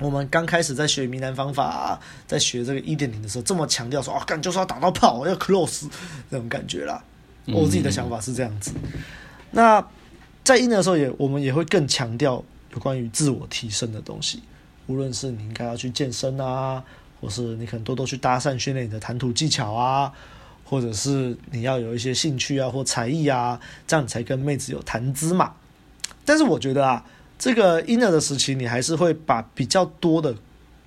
[0.00, 5.88] 我们刚开始在学迷男方法啊，在学这个一点零的时候这么强调说啊，干就是要打到炮，要 close
[6.30, 7.02] 那种感觉啦。
[7.46, 8.72] 我自己的想法是这样子。
[9.50, 9.84] 那
[10.44, 14.42] 在 Inner 的时候也，我们也会更强调有关于自我提升的东西。
[14.86, 16.82] 无论是你应该要去健身啊，
[17.20, 20.12] 或是你可能多多去搭讪训练你的谈吐技巧啊，
[20.64, 25.54] 或者是你要有一些兴趣啊或才艺啊，这样你才跟妹子有谈资嘛。
[26.24, 27.04] 但是我觉得啊，
[27.38, 30.34] 这个 Inner 的时期，你还是会把比较多的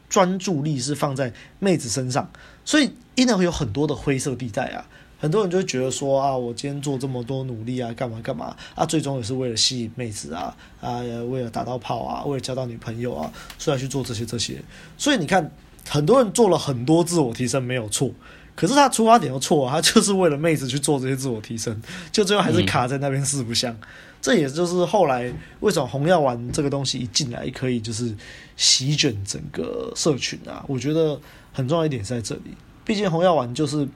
[0.09, 2.29] 专注力是放在妹子身上，
[2.65, 4.85] 所以 Inner 会有很多的灰色地带啊。
[5.17, 10.97] 很多人就会觉得说啊，我今天做这么多努力啊，干嘛干嘛啊，最终也是为了吸引妹子啊啊，
[11.29, 14.59] 为了打到炮啊，为了交到女朋友啊，所以去做这些这些。
[14.97, 15.51] 所以你看，
[15.87, 18.09] 很多人做了很多自我提升没有错，
[18.55, 23.75] 可是他出发点又错，他就是为了妹子去做这些自我提升， 就最后还是卡在那边四不像。
[24.21, 28.15] 这也就是后来为什么红药丸这个东西一进来可以就是
[28.55, 31.19] 席卷整个社群啊，我觉得
[31.51, 33.87] 很重要一点是在这里，毕竟红药丸就是。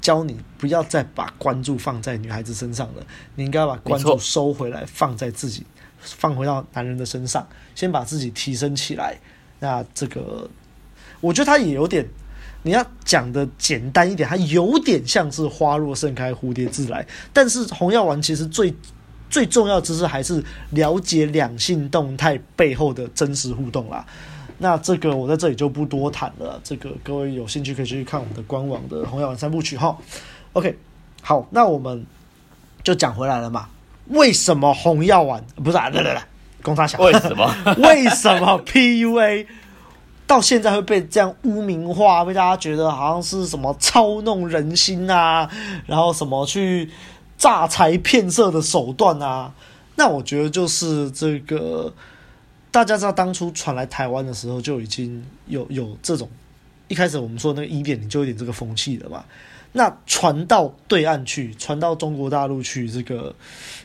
[0.00, 3.02] 教你不要再把关注放在女孩子身上了，
[3.36, 5.64] 你应该把关注收回来，放在自己，
[5.98, 9.16] 放回到男人的身上，先把自己提升起来。
[9.60, 10.46] 那这个，
[11.22, 12.06] 我觉得他也有点，
[12.64, 17.06] 你要讲的简单一点，它有点像是花若盛开，蝴蝶自来。
[17.32, 18.74] 但是红药丸其实最
[19.30, 24.04] 最重要的知识还是了解两性动态背后的真实互动啦。
[24.56, 29.98] 那这个我在这里就不多谈了，这个各位有兴趣可以去看我们的官网的《红药丸三部曲》哈。
[30.54, 30.78] OK，
[31.20, 32.06] 好，那我们
[32.82, 33.68] 就讲回来了嘛。
[34.06, 35.88] 为什么红药丸不是啊？
[35.88, 36.24] 来来来，
[36.62, 36.98] 公差小。
[37.00, 37.54] 为什么？
[37.78, 39.46] 为什么 PUA
[40.26, 45.50] 到现在会被这样污名化，被大家觉得好像是什么操弄人心啊，
[45.86, 46.90] 然后什么去
[47.36, 49.52] 诈财骗色的手段啊？
[49.96, 51.92] 那我觉得就是这个。
[52.70, 56.28] 大家知道当初传来台湾的时候，就已经有有这种
[56.88, 59.24] 一开始我们说那个一点零就有点这个风气了嘛。
[59.70, 63.32] 那传到对岸去，传到中国大陆去，这个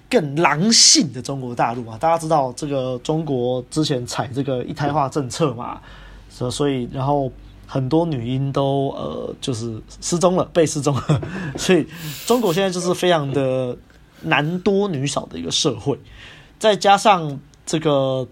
[0.09, 1.99] 更狼性的中国大陆啊。
[1.99, 5.79] 大家知道这个中国之前采这个一胎化政策嘛，
[6.39, 7.31] 所所以然后
[7.67, 11.21] 很多女婴都呃就是失踪了，被失踪了。
[11.57, 11.85] 所以
[12.25, 13.77] 中国现在就是非常的
[14.21, 15.99] 男多女少的一个社会，
[16.57, 18.27] 再加上这个。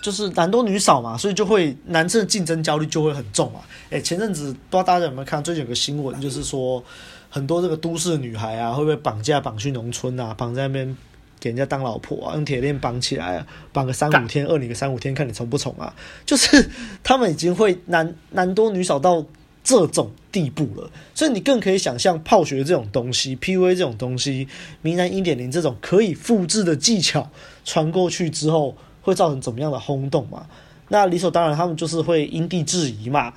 [0.00, 3.58] 就是男多女少嘛，所以就会男生的竞争焦虑就会很重嘛。
[3.90, 6.82] 诶，前阵子不知道大家有没有看，最近有个新闻，就是说
[7.28, 10.96] 很多这个都市女孩啊，会被绑架绑去农村啊，绑在那边
[11.40, 15.94] 给人家当老婆啊，用铁链绑起来啊，绑个三五天，饿你个三五天，看你从不从啊。
[16.26, 16.70] 就是
[17.02, 19.24] 他们已经会男男多女少到
[19.62, 24.48] 这种地步了，所以你更可以想象泡学这种东西，PUA 这种东西，
[24.82, 27.30] 明男一点零这种可以复制的技巧
[27.64, 28.76] 传过去之后。
[29.00, 30.46] 会造成怎么样的轰动嘛？
[30.88, 33.32] 那理所当然，他们就是会因地制宜嘛，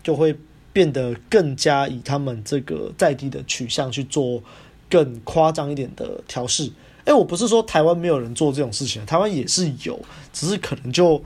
[0.00, 0.32] 就会
[0.72, 4.40] 变得更加以他们这个在地的取向去做
[4.88, 6.70] 更夸张一点的调适。
[7.06, 9.98] 哎，我不是说台湾没有人做这种事情，台湾也是有，
[10.34, 11.24] 只是可能就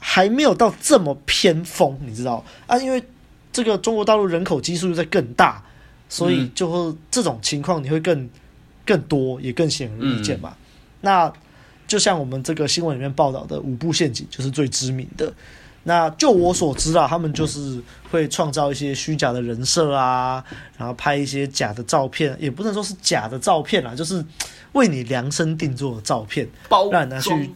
[0.00, 2.78] 还没有到这么偏锋，你知道啊？
[2.78, 3.04] 因为
[3.52, 5.62] 这个中国大陆人口基数又在更大，
[6.08, 8.30] 所以就会这种情况你会更
[8.86, 10.50] 更多，也更显而易见嘛。
[10.54, 10.64] 嗯、
[11.02, 11.32] 那。
[11.88, 15.32] 就像我们这个新闻里面报道的五步陷阱，就是最知名的。
[15.84, 20.44] 那就我所知啊，他们就是会创造一些虚假的人设啊，
[20.76, 24.22] 然后拍一些假的照片，也不能说是假的照片啦，就是
[24.72, 27.50] 为你量身定做的照片，包让人拿去，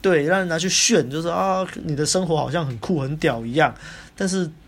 [0.00, 3.74] 对，让人拿去炫，就是啊，你的生活好像很酷很屌一样，
[4.16, 4.50] 但是。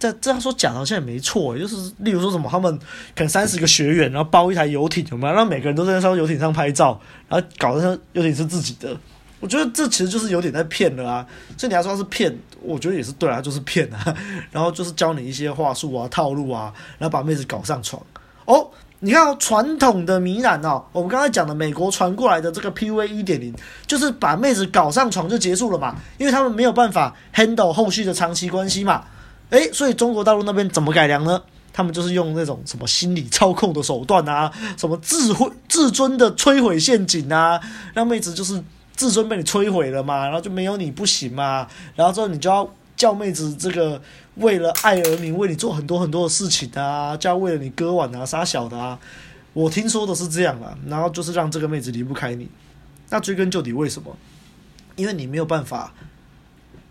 [0.00, 5.34] 这这样说假好像也没错，就是例如说什么，他们可能三十个学员，然后包一台游艇，有没有？
[5.34, 8.96] 让每个人都在那艘游艇上拍照，然后搞得像游艇是自己的。
[9.40, 11.26] 我觉得这其实就是有点在骗了啊。
[11.56, 12.32] 所以你要说是骗，
[12.62, 14.16] 我觉得也是对啊，就是骗啊。
[14.52, 18.00] 然后就是教你一些话术啊、套路啊，然后把妹子搞上床。
[18.44, 23.54] 哦，你看，传统的迷男哦，我们刚才讲的美国传过来的这个 PUA 一点零，
[23.86, 29.04] 就是把妹子搞上床就结束了嘛，因为他们没有办法 handle 后续的长期关系嘛。
[29.50, 31.40] 诶，所以中国大陆那边怎么改良呢？
[31.72, 37.60] 他们就是用那种什么心理操控的手段啊，什么智慧自尊的摧毁陷阱啊，
[37.94, 38.60] 让妹子就是
[38.96, 44.02] 自尊被你摧毁了嘛，然后就没有你不行嘛，然后之后你就要叫妹子这个
[44.38, 48.98] 为了爱而明，为你做很多很多的事情啊，叫为了你割腕啊、杀小的啊。
[49.52, 52.48] 我听说的是这样啊，然后就是让这个妹子离不开你。
[53.10, 54.16] 那追根究底，为什么？
[54.96, 55.92] 因为你没有办法。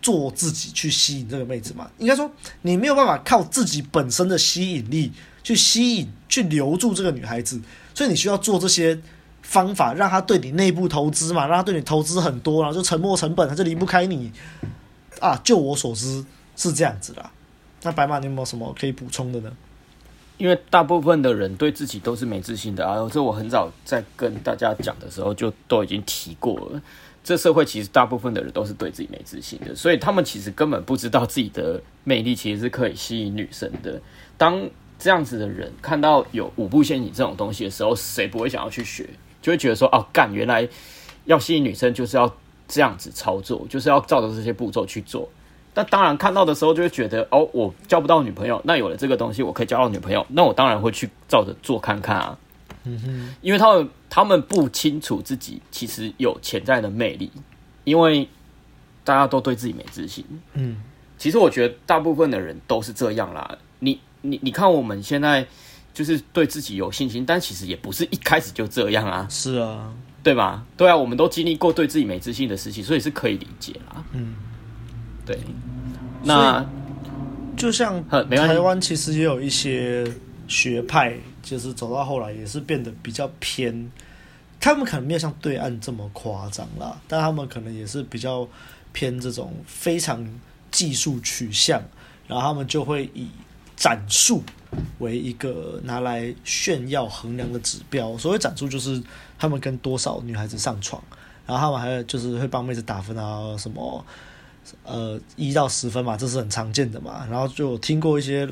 [0.00, 1.90] 做自己去吸引这个妹子嘛？
[1.98, 2.30] 应该说
[2.62, 7.60] 你没有办法靠自己本身的吸引力去吸引、去留住这个女孩子，
[7.92, 8.96] 所以你需要做这些
[9.42, 14.32] 方法，让她对你内部投资嘛，让她对你投资很多，然后就沉没成本，她就离不开你
[15.18, 15.36] 啊。
[15.42, 17.32] 就我所知是这样子啦。
[17.82, 19.52] 那白马，你有没有什么可以补充的呢？
[20.36, 26.80] 因为大部分的人对自己都是没自信的啊，这我很早在跟大家讲的时候就都已经提过了。
[27.24, 34.00] 这社会其实大部分的人都是对自己没自信的，所以他们其实根本不知道自己的魅力其实是可以吸引女生的。
[34.36, 39.08] 当这样子的人看到有五步陷阱这种东西的时候，谁不会想要去学？
[39.42, 40.66] 就会觉得说：“哦，干，原来
[41.26, 42.32] 要吸引女生就是要
[42.66, 45.28] 这样子操作，就是要照着这些步骤去做。”
[45.78, 52.36] 但当然看到的时候就会觉得，哦，我交不到女朋友，那有了这个东西，我可以交到女朋友，那我当然会去照着做看看啊。
[52.82, 57.30] 嗯哼，因为他们他们不清楚自己其实有潜在的魅力，
[57.84, 58.28] 因为
[59.04, 60.24] 大家都对自己没自信。
[60.54, 60.82] 嗯，
[61.16, 63.56] 其实我觉得大部分的人都是这样啦。
[63.78, 65.46] 你你你看我们现在
[65.94, 69.28] 就是对自己有信心，但其实也不是一开始就这样啊。
[69.30, 69.92] 是啊，
[70.24, 70.64] 对吧？
[70.76, 74.04] 对啊，我们都经历过对自己没自信的事情，所以是可以理解啦。
[74.12, 74.34] 嗯，
[75.28, 75.38] 对。
[76.24, 76.66] 那
[77.56, 80.04] 就像台湾其实也有一些
[80.48, 83.90] 学派，就是走到后来也是变得比较偏，
[84.58, 88.48] 他们可能没有像对岸这么夸张啦，但他们可能也是比较
[88.92, 90.26] 偏这种非常
[90.70, 91.80] 技术取向，
[92.26, 93.28] 然后他们就会以
[93.76, 94.42] 展数
[94.98, 98.16] 为一个拿来炫耀衡量的指标。
[98.18, 99.00] 所谓展数就是
[99.38, 101.02] 他们跟多少女孩子上床，
[101.46, 104.04] 然后他们还有就是会帮妹子打分啊什么。
[104.84, 107.26] 呃，一到十分嘛，这是很常见的嘛。
[107.30, 108.48] 然后就有听过一些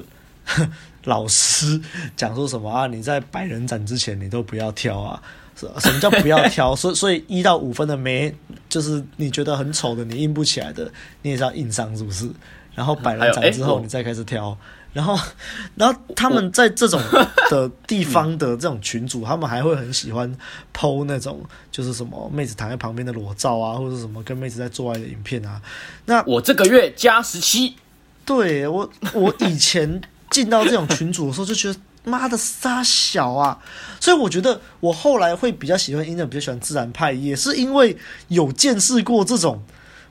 [1.05, 1.81] 老师
[2.17, 5.23] 讲说什么啊，你在百人斩之前，你都不要挑啊。
[5.57, 6.75] 什么叫不要挑？
[6.77, 8.35] 所以所以一到五分的没，
[8.69, 12.29] 就是你觉得很丑的，你硬不起来的，你也是要硬上，是不是？
[12.75, 14.57] 然后百人斩之后，你再开始挑。
[14.97, 15.15] 然后，
[15.75, 16.99] 然后他们在这种
[17.51, 20.35] 的地方的这种群组，他们还会很喜欢
[20.73, 25.61] PO 那种，就是什么妹子躺在旁边的裸照啊，或者什么跟妹子在做爱的影片啊。
[26.07, 27.77] 那我这个月加十七，
[28.25, 33.59] 对我，我以前进到这种群组的时候，就觉得妈的沙小啊。
[34.01, 37.95] 所以我觉得我后来会比较喜欢 ino，比较喜欢自然派，也是因为
[38.29, 39.63] 有见识过这种。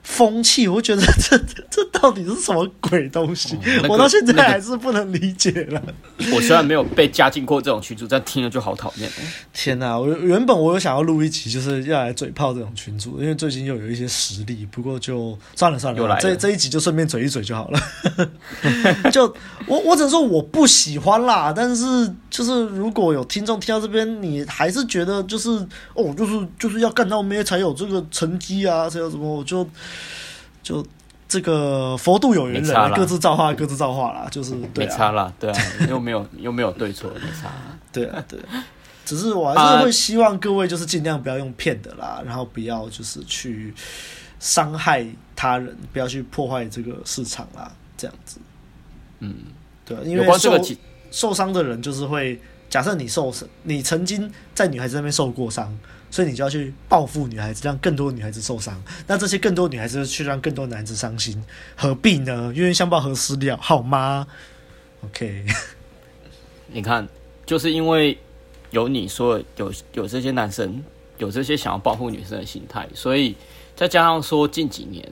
[0.06, 1.36] 风气，我觉得这
[1.68, 3.56] 这到底是什么鬼东西？
[3.56, 5.82] 哦那个、我到现在还是不能理解了。
[6.16, 9.10] 那个、我虽然没有被加进过这种群组，但听了就好讨厌。
[9.52, 9.98] 天哪！
[9.98, 14.64] 我原本我有想要录一集，就是要来嘴炮这种群组，因为最近又有一些实力。
[14.70, 17.80] 不过就算了算了，了这这一集就顺便嘴一嘴就好了。
[19.10, 19.24] 就
[19.66, 21.84] 我我只能说我不喜欢啦，但是
[22.30, 25.50] 就是如果有听众听到这边，你还是觉得就是
[25.94, 29.68] 哦，就是就是要干到咩才有这个成绩啊，才有什么我就。
[30.62, 30.84] 就
[31.28, 34.28] 这个佛度有缘人，各自造化，各自造化啦。
[34.30, 37.50] 就是对啊，没差啦，对啊，又没有又没有对错，没差。
[37.92, 38.38] 对啊，对，
[39.04, 43.74] 只是我还是会希望各位就是尽量不要用骗的啦，然后不要就是去
[44.38, 48.38] 伤害他人，不要去破坏这个市场啦，这样子。
[49.20, 49.34] 嗯，
[49.84, 50.60] 对啊，因为受
[51.10, 52.38] 受伤的人就是会，
[52.76, 55.74] 假设你受伤，你曾经在女孩子那边受过伤。
[56.10, 58.80] 所以你就要去报复女孩子，让更多女孩子受伤。
[59.06, 61.42] 那这些更多女孩子去让更多男子伤心，
[61.74, 62.52] 何必呢？
[62.54, 64.26] 冤冤相报何时了，好吗
[65.04, 65.46] ？OK，
[66.68, 67.08] 你看，
[67.46, 68.18] 就是因为
[68.70, 70.84] 有你说有有这些男生
[71.16, 73.34] 有这些想要报复女生的心态，所以
[73.74, 75.02] 再加上说近几年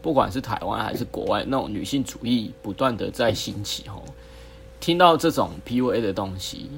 [0.00, 4.02] 不管是台湾还是国外，那种女性主义不断的在兴起哦，
[4.80, 6.70] 听到这种 PUA 的东西。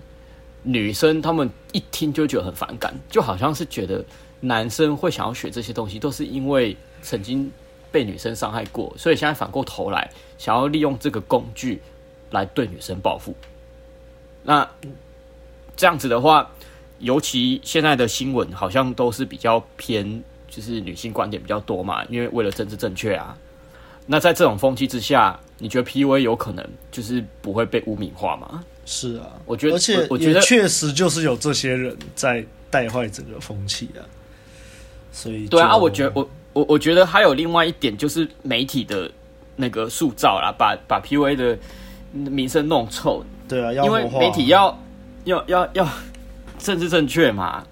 [0.63, 4.05] 女生她们一听就觉得很反感，就好像是觉得
[4.41, 7.51] 男生会想要学这些东西，都是因为曾经
[7.91, 11.81] 被女生伤害过，所以现在反过头来想要利用这个工具
[12.31, 13.35] 来对女生报复。
[14.43, 14.69] 那
[15.77, 16.51] 这样子的话，
[16.99, 23.37] 尤其现在的新闻好像都是比较偏，就是女性观点比较多嘛，因为为了政治正确啊。
[24.07, 28.65] 那在这种风气之下，你觉得 PUA 有可能就是不会被污名化吗？
[28.93, 34.03] 是啊，我觉得，而且我觉得确实就是有这些人在带坏整个风气啊。
[35.13, 39.09] 所以，对啊，我觉得我我我觉得还有另外一点就是媒体的
[39.55, 41.57] 那个塑造啦，把把 PUA 的
[42.13, 43.25] 名声弄臭。
[43.49, 44.77] 对啊，因为媒体要
[45.23, 45.89] 要要要
[46.59, 47.65] 政治正确嘛。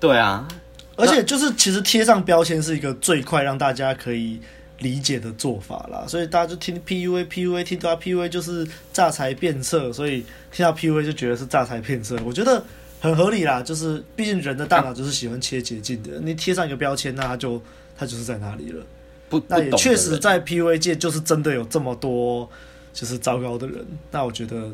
[0.00, 0.48] 对啊，
[0.96, 4.40] 而且就是其实贴上标签是一个最快让大家可以。
[4.80, 12.62] 理解的做法啦，所以大家就听 PUA PUA 听到 PUA 就是诈财骗色，所以听到 PUA 就觉得是诈财骗色，我觉得
[13.00, 13.62] 很合理啦。
[13.62, 17.62] 就是毕竟人的大脑就是喜欢切捷径的，你贴上一个标签，那它就
[17.96, 18.84] 它就是在哪里了。
[19.30, 22.46] 不，那也确实在 PUA 界就是真的有这么多
[22.92, 24.70] 就是糟糕的人，那我觉得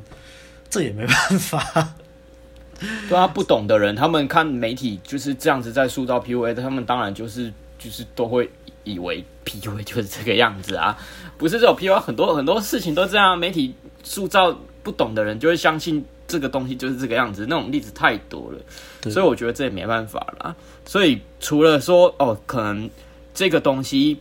[0.69, 1.95] 这也没办法。
[3.09, 8.51] 对啊，不懂的人，他们看媒体就是这样子在塑造 PUA，他们当然就是就是都会。
[8.85, 10.97] 以为 PUA 就是这个样子啊，
[11.39, 13.39] 不是这种 PUA，很多很多事情都这样。
[13.39, 20.55] 媒体塑造不懂的人就会相信这个东西就是这个样子，那种例子太多了，所以我觉得这也没办法啦。
[20.85, 22.91] 所以除了说哦，可能
[23.35, 24.19] 这个东西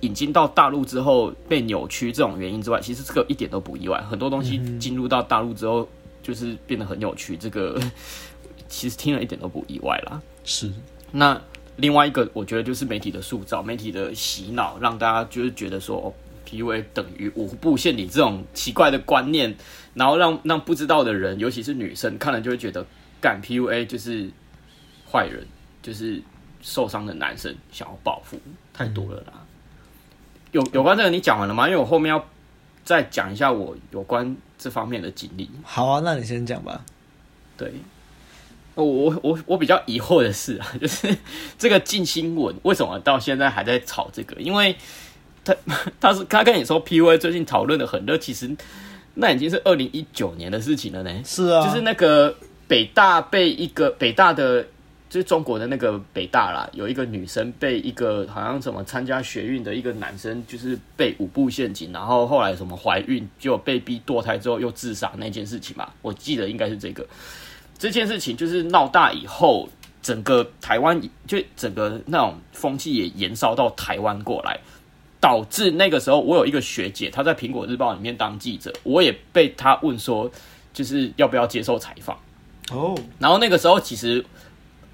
[0.00, 4.00] 引进到大陆之后被扭曲这种原因之外，其实这个一点都不意外。
[4.10, 5.88] 很多东西进入到大陆之后
[6.22, 7.78] 就是变得很扭曲，这个
[8.68, 10.20] 其实听了一点都不意外啦。
[10.44, 10.72] 是
[11.12, 11.40] 那。
[11.78, 16.12] 另外一个，我觉得就是媒体的塑造，媒体的洗脑，让大家就是觉得说
[16.44, 19.54] PUA 等于五步陷阱这种奇怪的观念，
[19.94, 22.84] 然后让让不知道的人，尤其是女生看了就会觉得，
[23.20, 24.28] 干 PUA 就是
[25.08, 25.46] 坏人，
[25.80, 26.20] 就是
[26.60, 28.40] 受伤的男生想要报复，
[28.74, 29.32] 太多了啦。
[29.34, 29.46] 嗯、
[30.50, 31.68] 有有关这个你讲完了吗？
[31.68, 32.26] 因为我后面要
[32.82, 35.48] 再讲一下我有关这方面的经历。
[35.62, 36.84] 好啊，那你先讲吧。
[37.56, 37.72] 对。
[38.84, 41.16] 我我我我比较疑惑的是啊， 就是
[41.58, 44.40] 这个近新闻为什么到现在还在炒这个？
[44.40, 44.74] 因为
[45.44, 45.54] 他
[46.00, 48.50] 他是他跟你说 PUA 最近讨论的很热，其实
[49.14, 51.10] 那已经是二零一九年的事情了呢。
[51.24, 52.34] 是啊，就是那个
[52.66, 54.62] 北大被一个北大的
[55.10, 67.04] 就是中国的那个北大啦，有一个女生被一个好像什么参加学运的一个男生，就是被五步陷阱，然后后来什么怀孕就被逼堕胎之后又自杀那件事情嘛，我记得应该是这个。
[67.78, 69.68] 这件事情就是闹大以后，
[70.02, 74.58] 整个台湾就整个那种风气也延烧到台湾过来，
[75.20, 80.28] 导致那个时候我有一个学姐，她在苹果日报里面当记者，我也被她问说，
[80.72, 82.18] 就是要不要接受采访
[82.72, 82.98] 哦。
[83.20, 84.24] 然后那个时候其实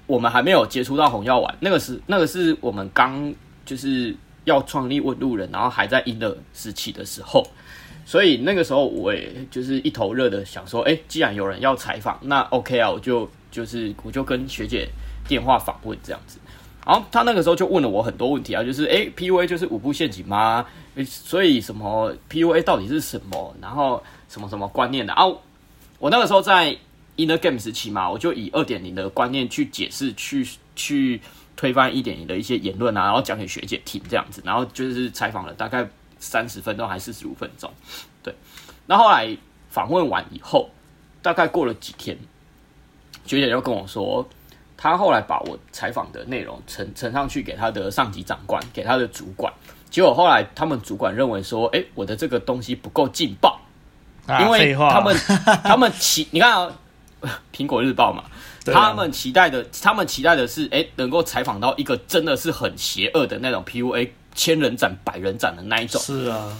[0.05, 3.33] 我们还没有接触到红药丸，那个是那个是我们刚
[3.65, 7.43] 就是要创立问路人，然后还在阴的时期的时候。
[8.07, 14.87] 所以那个时候我也就是一头热的想说，哎、既然有人要采访，那 OK 啊，我就就是我就跟学姐
[15.27, 16.37] 电话访问这样子。
[16.85, 20.63] 然后他那个时候就问了我很多问题啊，就是哎、PUA 就是五步陷阱吗？
[21.03, 23.55] 所以什么 PUA 到底是什么？
[23.59, 25.25] 然后什么什么观念的啊？
[25.97, 26.77] 我那个时候在
[27.17, 31.19] Inner Game 时期嘛，我就以二点零的观念去解释，去去
[31.55, 35.89] 推翻一点零的一些言论啊，然后讲给学姐听这样子，然后就是采访了大概。
[36.19, 37.71] 三十分钟还是四十五分钟？
[38.23, 38.33] 对，
[38.87, 39.37] 那后来
[39.69, 40.69] 访问完以后，
[41.21, 42.17] 大概过了几天，
[43.25, 44.27] 学姐就跟我说，
[44.77, 49.53] 她后来把我采访的内容呈呈上去给她的上级长官，给她的主管，
[49.89, 53.59] 结果后来他们主管认为说，哎、欸，我的这个东西不够劲爆，
[54.25, 55.15] 啊、因为他们
[55.63, 56.79] 他们期你看啊，
[57.53, 64.09] 苹果日报嘛，啊、他们期待的他们期待的是，哎、欸，能够采访到一个真的是很邪恶的那种 PUA。
[64.35, 66.55] 千人斩、百人斩的那一种，是啊，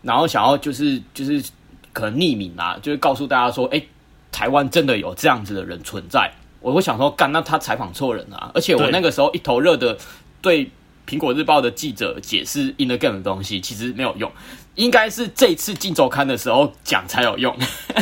[0.00, 1.44] 然后想要就是就是
[1.92, 3.88] 可能匿名啊，就是告诉大家说，哎、欸，
[4.32, 6.32] 台湾真的有这样子的人存在。
[6.60, 8.50] 我会想说，干，那他采访错人啊！
[8.52, 9.96] 而且我那个时候一头热的
[10.42, 10.68] 对
[11.06, 14.32] 苹果日报的记者解释 In the Game 的东西，其实没有用，
[14.74, 17.56] 应该是这次镜周刊的时候讲才有用。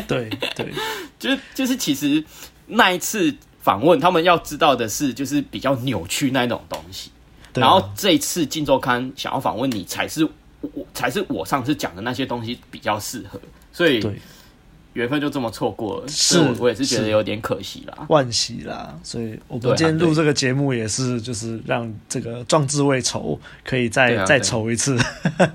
[0.09, 0.72] 对对，
[1.18, 2.25] 就是就是其实
[2.66, 7.11] 那一次访问，他们要知道的是，就是比较扭曲那一种东西。
[7.55, 10.24] 然后这一次《镜周刊》想要访问你，才是
[10.61, 13.40] 我才是我上次讲的那些东西比较适合，
[13.72, 14.05] 所以
[14.94, 16.09] 缘分就这么错过了。
[16.09, 18.92] 是，我也是觉得有点可惜啦，惋惜啦。
[19.02, 24.98] 所以我们今天录这个节目也是，就是让这个壮志未酬可以再、啊、再酬一次。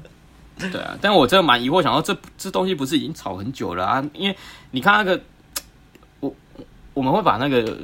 [0.58, 4.10] 对啊，但我真的蛮疑惑，想到这这东西不是已经炒很久了啊？
[4.14, 4.36] 因为
[4.72, 5.22] 你看那个，
[6.20, 6.34] 我
[6.94, 7.78] 我们会把那个。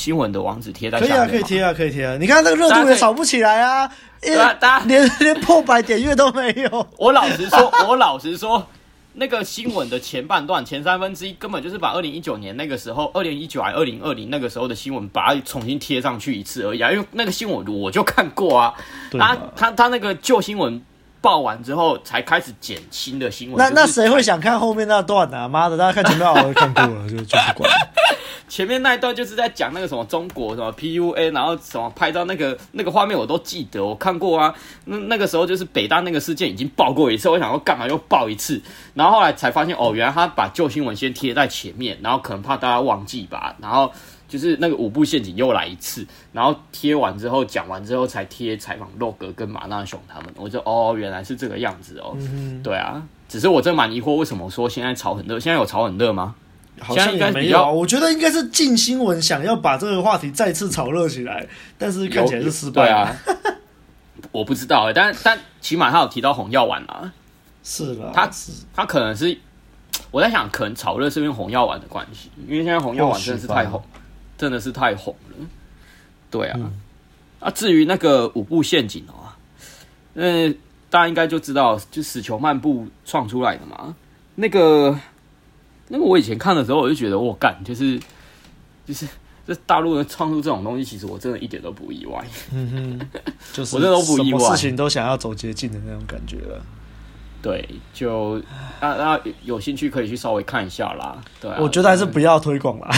[0.00, 2.16] 新闻的网址贴在下面，可以啊，可以贴啊，可以贴啊！
[2.18, 3.86] 你看那个热度也炒不起来啊，
[4.22, 6.86] 对啊，大家连 连破百点阅都没有。
[6.96, 8.66] 我老实说，我老实说，
[9.12, 16.90] 那个新闻的前半段前三分之一，根本就是把二零一九年那个时候，二零一九还二零二零那个时候的新闻，把它重新贴上去一次而已啊！
[16.90, 18.72] 因为那个新闻我就看过啊，
[19.12, 20.82] 他他他那个旧新闻
[21.20, 23.58] 报完之后，才开始剪新的新闻。
[23.58, 25.46] 那那谁会想看后面那段啊？
[25.46, 27.70] 妈的，大家看前面我都看过了，就就不管。
[28.50, 34.52] 前面那一段就是在讲那个什么中国什么 PUA，然后什么拍到那个那个画面我都记得，我看过啊。
[34.86, 38.60] 那那个时候就是北大那个事件已经报过一次，我想说干嘛又报一次？
[38.92, 43.54] 然后后来才发现哦，原来他把旧新闻先贴在前面，然后可能怕大家忘记吧。
[43.60, 43.92] 然后
[44.26, 50.28] 就是那个五步陷阱又来一次，然后贴完之后讲完之后才贴采访洛格跟马纳雄他们。
[50.34, 52.16] 我就哦，原来是这个样子哦。
[52.18, 55.38] 嗯、对啊，只是我真蛮疑惑，为什么说现在炒很热？
[55.38, 56.34] 现在有炒很热吗？
[56.80, 61.46] 好像也没有，我觉得应该是近新闻想要把这个话题再次炒热起来，
[61.78, 63.14] 但是看起来是失败啊。
[64.32, 67.12] 我不知道哎，但但起码他有提到红药丸啊。
[67.62, 68.30] 是的，他
[68.74, 69.36] 他可能是
[70.10, 73.82] 我在想，可能炒热是因为红药丸的关系，因为现在红药丸真的是太红，
[74.38, 75.46] 真的是太红了。
[76.30, 76.72] 对啊，嗯、
[77.40, 79.28] 啊，至于那个五步陷阱哦，
[80.14, 80.48] 那，
[80.88, 83.94] 大家应该就知道，就死囚漫步创出来的嘛，
[84.36, 84.98] 那个。
[85.92, 87.98] 那个我以前看的时候，我就觉得我干，就是
[88.86, 89.06] 就是
[89.46, 92.24] 这大陆人创出这种东西，其实我真的一点都不意外。
[92.52, 93.20] 嗯哼，
[93.52, 96.62] 就是 我真的都不意外，事情都想要走捷径的那种感觉了。
[97.42, 98.40] 对，就
[98.80, 101.18] 啊啊，有兴趣可以去稍微看一下啦。
[101.40, 102.90] 对、啊，我觉得还是不要推广啦。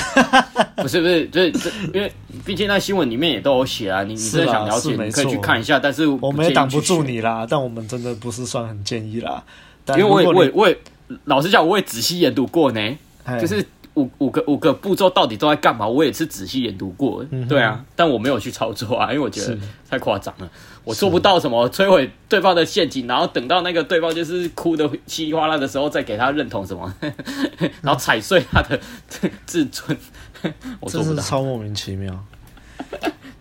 [0.76, 2.12] 不 是不是，就是因为
[2.44, 5.78] 毕竟那新闻里面也都有写啊，你你真的想了解，你可以去看一下。
[5.78, 9.44] 但是我们也挡不住你啦，但我们真的不是算很建议啦。
[9.90, 10.76] 因为我也我也我也
[11.24, 12.98] 老实讲，我也仔细研读过呢，
[13.40, 13.64] 就是。
[13.94, 15.86] 五五个五个步骤到底都在干嘛？
[15.86, 19.54] 我也是仔细研读过，嗯、对啊，但我没有去操作啊，因为我觉得
[19.86, 20.50] 太夸张了，
[20.82, 26.90] 我做不到什么摧毁对方的陷阱，然后等到那个对方就是哭的稀里哗啦的时候，再给他认同什么，
[27.82, 28.80] 然后踩碎他的
[29.44, 29.94] 自尊，
[30.80, 32.18] 我做不到，超莫名其妙。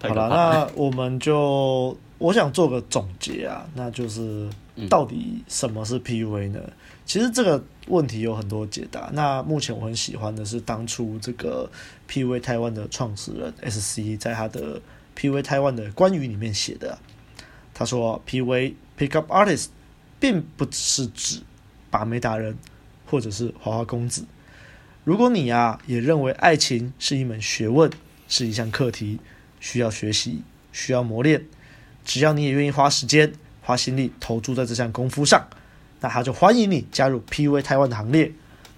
[0.01, 4.47] 好了，那我们就我想做个总结啊，那就是
[4.87, 6.59] 到底什么是 PUA 呢？
[6.63, 9.09] 嗯其实这个问题有很多解答。
[9.11, 11.69] 那目前我很喜欢的是当初这个
[12.07, 14.79] PUA 台湾的创始人 SC 在他的
[15.17, 16.97] PUA 台湾的关于里面写的，
[17.73, 19.69] 他说 PUA Pickup Artist
[20.21, 21.41] 并不是指
[21.89, 22.57] 把妹达人
[23.07, 24.23] 或者是花花公子。
[25.03, 27.91] 如果你啊也认为爱情是一门学问，
[28.29, 29.19] 是一项课题，
[29.59, 31.43] 需要学习，需要磨练，
[32.05, 33.31] 只要你也愿意花时间、
[33.61, 35.45] 花心力投注在这项功夫上。
[35.99, 38.31] 那他就欢迎你加入 PUA 台湾的行列。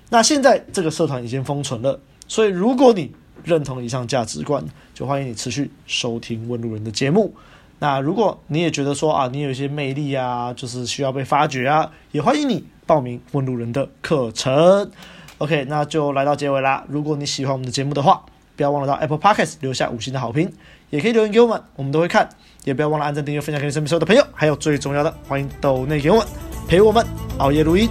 [0.09, 3.11] 那现在这个社团已经封存了，所以如果你
[3.43, 4.63] 认同以上价值观，
[4.93, 7.34] 就欢迎你持续收听问路人的节目。
[7.80, 14.91] 那如果你也觉得说啊，你有一些魅力啊，就是需要被发掘啊，也欢迎你报名问路人的课程。
[15.38, 16.86] OK，那就来到结尾啦。
[16.88, 20.51] 如果你喜欢我们的节目的话，不要忘了到 Apple Podcast 留下五星的好评，
[20.89, 22.30] 也可以留言给我们，我们都会看。
[22.64, 26.26] 也不要忘了按赞、订阅、分享给你身边所有的朋友，还有最重要的，欢迎抖内给我们。
[26.68, 27.05] 陪我们
[27.39, 27.89] 熬夜录音，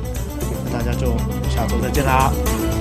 [0.64, 1.08] 那大家就
[1.50, 2.32] 下周再见啦，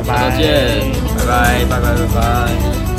[0.07, 2.90] 拜拜，再见，拜拜，拜拜，拜拜。